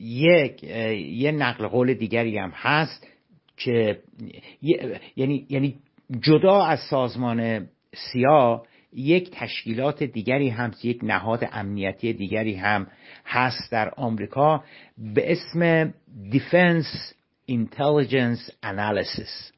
یک 0.00 0.64
یه 0.64 1.32
نقل 1.32 1.66
قول 1.66 1.94
دیگری 1.94 2.38
هم 2.38 2.50
هست 2.54 3.06
که 3.56 4.02
یعنی 5.16 5.46
یعنی 5.48 5.78
جدا 6.20 6.64
از 6.64 6.78
سازمان 6.90 7.68
سیا 7.94 8.62
یک 8.92 9.30
تشکیلات 9.32 10.02
دیگری 10.02 10.48
هم 10.48 10.72
یک 10.82 11.00
نهاد 11.02 11.48
امنیتی 11.52 12.12
دیگری 12.12 12.54
هم 12.54 12.86
هست 13.24 13.72
در 13.72 13.90
آمریکا 13.90 14.64
به 14.98 15.32
اسم 15.32 15.90
Defense 16.30 17.14
Intelligence 17.50 18.50
Analysis 18.62 19.52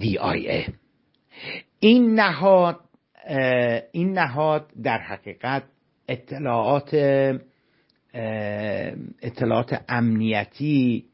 DIA 0.00 0.70
این 1.80 2.14
نهاد 2.14 2.80
این 3.92 4.12
نهاد 4.12 4.70
در 4.82 4.98
حقیقت 4.98 5.62
اطلاعات 6.08 6.94
اطلاعات 9.22 9.84
امنیتی 9.88 11.04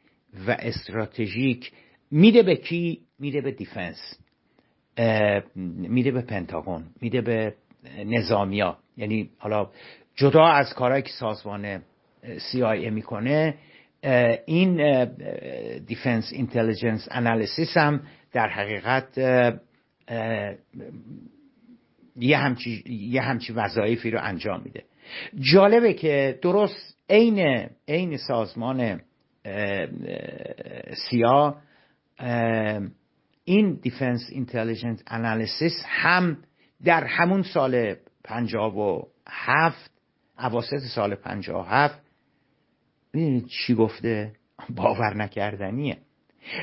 و 0.46 0.56
استراتژیک 0.58 1.72
میده 2.10 2.42
به 2.42 2.56
کی؟ 2.56 3.00
میده 3.18 3.40
به 3.40 3.50
دیفنس. 3.50 4.18
میده 5.56 6.10
به 6.10 6.20
پنتاگون. 6.22 6.84
میده 7.00 7.20
به 7.20 7.54
نظامیا. 8.04 8.78
یعنی 8.96 9.30
حالا 9.38 9.70
جدا 10.14 10.46
از 10.46 10.74
کارهایی 10.74 11.02
که 11.02 11.12
سازمان 11.12 11.82
CIA 12.24 12.90
می‌کنه 12.90 13.54
این 14.46 15.04
Defense 15.86 16.32
Intelligence 16.32 17.08
Analysis 17.10 17.76
هم 17.76 18.02
در 18.32 18.48
حقیقت 18.48 19.18
یه 22.16 22.38
همچی, 22.38 22.82
یه 22.86 23.22
همچی 23.22 23.52
وظایفی 23.52 24.10
رو 24.10 24.18
انجام 24.22 24.62
میده. 24.64 24.82
جالبه 25.40 25.94
که 25.94 26.38
درست 26.42 26.96
عین 27.10 27.68
عین 27.88 28.16
سازمان 28.16 29.00
سیا 31.10 31.56
این 33.44 33.74
Defense 33.82 34.28
Intelligence 34.30 35.02
Analysis 35.06 35.82
هم 35.86 36.38
در 36.84 37.04
همون 37.04 37.42
سال 37.42 37.94
پنجاه 38.24 38.76
و 38.76 39.08
هفت 39.28 39.90
عواسط 40.38 40.78
سال 40.94 41.14
پنجاب 41.14 41.60
و 41.60 41.62
هفت 41.62 42.00
می‌دونید 43.12 43.46
چی 43.46 43.74
گفته؟ 43.74 44.32
باور 44.70 45.16
نکردنیه. 45.16 45.98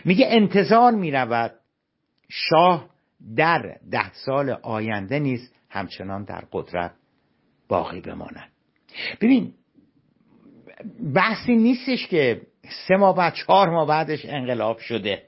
میگه 0.06 0.28
انتظار 0.30 0.92
می‌رود 0.92 1.52
شاه 2.30 2.90
در 3.36 3.78
ده 3.92 4.14
سال 4.14 4.50
آینده 4.50 5.20
نیز 5.20 5.52
همچنان 5.70 6.24
در 6.24 6.44
قدرت 6.52 6.92
باقی 7.68 8.02
بماند. 8.02 8.52
ببین 9.22 9.54
بحثی 11.16 11.56
نیستش 11.56 12.08
که 12.08 12.42
سه 12.88 12.96
ماه 12.96 13.16
بعد 13.16 13.34
چهار 13.34 13.70
ماه 13.70 13.88
بعدش 13.88 14.26
انقلاب 14.26 14.78
شده. 14.78 15.24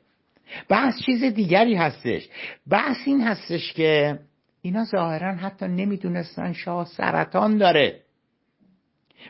بحث 0.69 0.93
چیز 1.05 1.23
دیگری 1.23 1.75
هستش. 1.75 2.29
بحث 2.69 2.97
این 3.05 3.21
هستش 3.21 3.73
که 3.73 4.19
اینا 4.61 4.83
ظاهرا 4.83 5.35
حتی 5.35 5.67
نمی‌دونستن 5.67 6.53
شاه 6.53 6.85
سرطان 6.85 7.57
داره. 7.57 7.99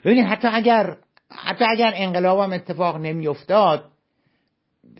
ببینید 0.05 0.25
حتی 0.25 0.47
اگر 0.47 0.97
حتی 1.31 1.65
اگر 1.65 1.93
انقلاب 1.95 2.39
هم 2.39 2.53
اتفاق 2.53 2.97
نمیافتاد 2.97 3.91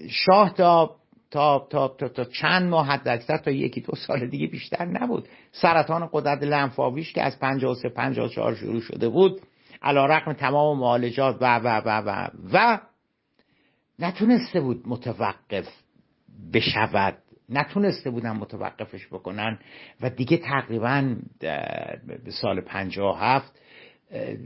شاه 0.10 0.54
تا 0.54 0.96
تا, 1.32 1.68
تا, 1.70 1.88
تا, 1.88 2.08
تا 2.08 2.24
چند 2.24 2.70
ماه 2.70 2.88
حد 2.88 3.08
اکثر 3.08 3.38
تا 3.38 3.52
یکی 3.52 3.82
دو 3.82 3.96
سال 3.96 4.28
دیگه 4.28 4.48
بیشتر 4.48 4.86
نبود. 4.86 5.28
سرطان 5.52 6.10
قدرت 6.14 6.44
لنفاویش 6.44 7.14
که 7.14 7.24
از 7.24 7.40
53 7.40 7.90
54 7.90 8.56
شروع 8.56 8.82
شده 8.82 9.10
بود 9.10 9.42
علا 9.82 10.06
رقم 10.06 10.34
تمام 10.34 10.80
معالجات 10.80 11.38
و 11.42 11.60
و 11.60 11.82
و 11.86 12.02
و 12.06 12.28
و 12.54 12.80
نتونسته 14.00 14.62
بود 14.62 14.84
متوقف 14.86 15.68
بشود. 16.54 17.18
نتونسته 17.50 18.10
بودن 18.10 18.32
متوقفش 18.32 19.08
بکنن. 19.08 19.60
و 20.02 20.10
دیگه 20.10 20.38
تقریبا 20.38 21.16
سال 22.42 22.62
57 22.62 23.60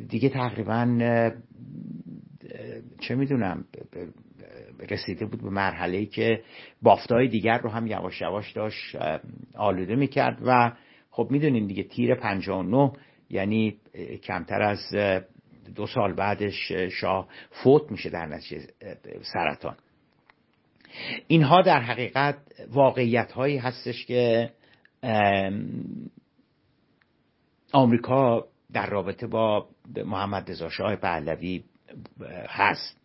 دیگه 0.10 0.30
تقریبا 0.30 0.86
چه 3.00 3.16
می‌دونم 3.16 3.66
رسیده 4.90 5.26
بود 5.26 5.42
به 5.42 5.50
مرحله 5.50 5.98
ای 5.98 6.06
که 6.06 6.44
بافتهای 6.82 7.28
دیگر 7.28 7.58
رو 7.58 7.70
هم 7.70 7.88
یواش 7.88 8.22
یواش 8.22 8.52
داشت 8.52 8.96
آلوده 9.56 9.96
می‌کرد. 9.96 10.42
و 10.46 10.72
خب 11.10 11.28
می‌دونین 11.32 11.68
دیگه 11.68 11.84
تیر 11.84 12.16
59 12.16 12.92
یعنی 13.30 13.78
کمتر 14.24 14.62
از 14.62 14.96
دو 15.76 15.88
سال 15.88 16.14
بعدش 16.14 16.72
شاه 16.92 17.28
فوت 17.52 17.92
میشه 17.92 18.10
در 18.10 18.26
نتیجه 18.26 18.68
سرطان. 19.22 19.76
اینها 21.28 21.62
در 21.62 21.82
حقیقت 21.82 22.38
واقعیت 22.72 23.32
هایی 23.32 23.58
هستش 23.58 24.06
که 24.06 24.52
آمریکا 27.72 28.48
در 28.74 28.90
رابطه 28.90 29.28
با 29.28 29.68
محمد 30.06 30.52
رضا 30.52 30.70
شاه 30.70 30.96
پهلوی 30.96 31.64
هست. 32.48 33.00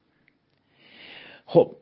خب 1.47 1.77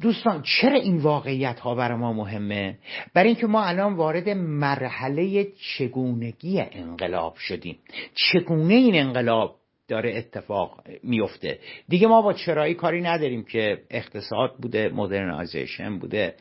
دوستان 0.00 0.42
چرا 0.42 0.78
این 0.78 0.98
واقعیت 0.98 1.60
ها 1.60 1.74
برای 1.74 1.98
ما 1.98 2.12
مهمه؟ 2.12 2.78
برای 3.14 3.28
اینکه 3.28 3.46
ما 3.46 3.64
الان 3.64 3.94
وارد 3.94 4.28
مرحله 4.28 5.46
چگونگی 5.78 6.60
انقلاب 6.60 7.36
شدیم. 7.36 7.78
چگونه 8.14 8.74
این 8.74 8.94
انقلاب 8.94 9.56
داره 9.88 10.16
اتفاق 10.16 10.82
میفته. 11.02 11.58
دیگه 11.88 12.06
ما 12.06 12.22
با 12.22 12.32
چرایی 12.32 12.74
کاری 12.74 13.00
نداریم 13.00 13.44
که 13.44 13.82
اقتصاد 13.90 14.56
بوده 14.56 14.88
مدرنایزیشن 14.88 15.98
بوده. 15.98 16.34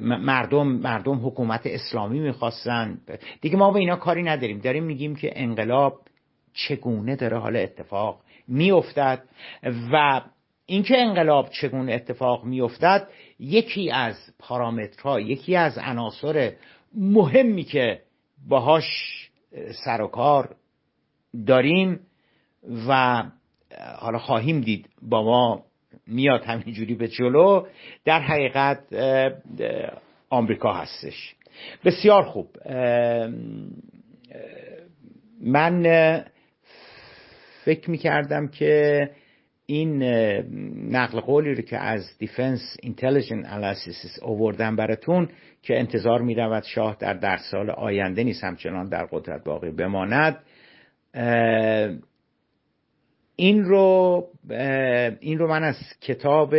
مردم 0.00 0.66
مردم 0.66 1.26
حکومت 1.26 1.60
اسلامی 1.64 2.20
می‌خواستن. 2.20 2.98
دیگه 3.40 3.56
ما 3.56 3.70
به 3.70 3.78
اینا 3.78 3.96
کاری 3.96 4.22
نداریم. 4.22 4.58
داریم 4.58 4.84
میگیم 4.84 5.16
که 5.16 5.32
انقلاب 5.34 6.00
چگونه 6.54 7.16
داره 7.16 7.38
حالا 7.38 7.58
اتفاق 7.58 8.20
میافتد 8.48 9.22
و 9.92 10.20
اینکه 10.66 10.98
انقلاب 10.98 11.50
چگونه 11.50 11.92
اتفاق 11.92 12.44
میافتد 12.44 13.08
یکی 13.38 13.90
از 13.90 14.16
پارامترها 14.38 15.20
یکی 15.20 15.56
از 15.56 15.78
عناصر 15.78 16.52
مهمی 16.94 17.64
که 17.64 18.02
باهاش 18.48 18.84
سر 19.84 20.02
و 20.02 20.06
کار 20.06 20.56
داریم 21.46 22.00
و 22.88 23.22
حالا 23.98 24.18
خواهیم 24.18 24.60
دید 24.60 24.88
با 25.02 25.22
ما 25.22 25.64
میاد 26.06 26.44
همینجوری 26.44 26.94
به 26.94 27.08
جلو 27.08 27.66
در 28.04 28.20
حقیقت 28.20 28.78
آمریکا 30.30 30.72
هستش. 30.72 31.34
بسیار 31.84 32.22
خوب. 32.22 32.48
من 35.40 35.82
فکر 37.64 37.90
می‌کردم 37.90 38.48
که 38.48 39.10
این 39.66 40.02
نقل 40.90 41.20
قولی 41.20 41.54
رو 41.54 41.62
که 41.62 41.78
از 41.78 42.18
دیفنس 42.18 42.76
اینتلیجن 42.82 43.46
انالیسیس 43.46 44.22
اووردم 44.22 44.76
براتون 44.76 45.28
که 45.62 45.78
انتظار 45.78 46.22
می‌رود 46.22 46.62
شاه 46.62 46.96
در 47.00 47.14
در 47.14 47.36
سال 47.36 47.70
آینده 47.70 48.24
نیست 48.24 48.44
همچنان 48.44 48.88
در 48.88 49.06
قدرت 49.12 49.44
باقی 49.44 49.70
بماند. 49.70 50.38
این 53.36 53.64
رو 53.64 54.26
این 55.20 55.38
رو 55.38 55.48
من 55.48 55.62
از 55.62 55.76
کتاب 56.00 56.54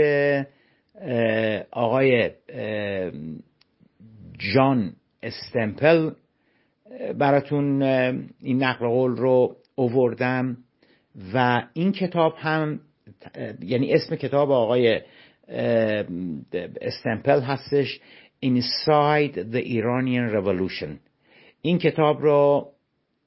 آقای 1.71 2.31
جان 4.53 4.93
استمپل 5.23 6.11
براتون 7.17 7.81
این 8.41 8.63
نقل 8.63 8.87
قول 8.87 9.11
رو 9.15 9.55
اووردم 9.75 10.57
و 11.33 11.63
این 11.73 11.91
کتاب 11.91 12.35
هم 12.37 12.79
یعنی 13.61 13.93
اسم 13.93 14.15
کتاب 14.15 14.51
آقای 14.51 15.01
استمپل 16.81 17.41
هستش 17.41 17.99
Inside 18.43 19.35
the 19.53 19.63
Iranian 19.79 20.29
Revolution. 20.29 20.99
این 21.61 21.77
کتاب 21.77 22.21
رو 22.21 22.72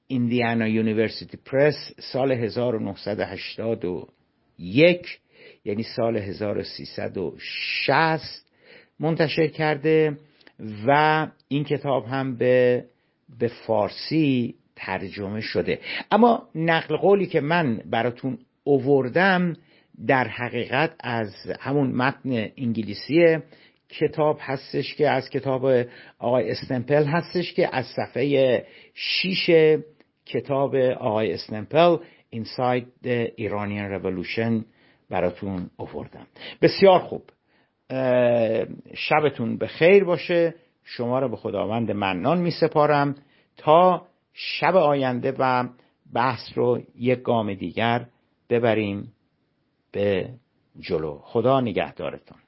Indiana 0.07 0.69
University 0.69 1.39
Press 1.45 1.93
سال 2.13 2.33
1981 2.33 5.19
یعنی 5.65 5.83
سال 5.83 6.17
1360 6.17 8.47
منتشر 9.01 9.47
کرده 9.47 10.17
و 10.87 11.27
این 11.49 11.65
کتاب 11.65 12.07
هم 12.07 12.37
به 12.37 12.85
به 13.39 13.49
فارسی 13.49 14.55
ترجمه 14.77 15.41
شده. 15.41 15.81
اما 16.11 16.49
نقل 16.55 16.97
قولی 16.97 17.27
که 17.27 17.41
من 17.41 17.81
براتون 17.91 18.39
اووردم 18.65 19.57
در 20.07 20.29
حقیقت 20.29 20.95
از 21.01 21.35
همون 21.61 21.93
متن 21.93 22.49
انگلیسی 22.57 23.39
کتاب 23.89 24.39
هستش 24.41 24.95
که 24.95 25.11
از 25.11 25.31
کتاب 25.31 25.87
آقای 26.19 26.51
استمپل 26.51 27.05
هستش 27.05 27.53
که 27.53 27.77
از 27.77 27.87
صفحه 27.87 28.67
6 28.95 29.77
کتاب 30.27 30.75
آقای 30.77 31.33
اسنمپل 31.33 31.97
Inside 32.35 32.87
the 33.03 33.31
Iranian 33.39 33.89
Revolution 33.91 34.65
براتون 35.11 35.71
آوردم. 35.77 36.27
بسیار 36.63 36.99
خوب. 36.99 37.23
شبتون 38.95 39.57
به 39.59 39.67
خیر 39.67 40.05
باشه. 40.05 40.55
شما 40.85 41.19
رو 41.19 41.29
به 41.29 41.37
خداوند 41.37 41.91
منان 41.91 42.39
می 42.39 42.51
سپارم 42.51 43.15
تا 43.57 44.07
شب 44.33 44.77
آینده 44.77 45.35
و 45.39 45.69
بحث 46.13 46.41
رو 46.55 46.83
یک 46.99 47.23
گام 47.23 47.55
دیگر 47.55 48.07
ببریم 48.51 49.13
به 49.93 50.29
جلو. 50.81 51.19
خدا 51.19 51.61
نگهدارتان 51.61 52.39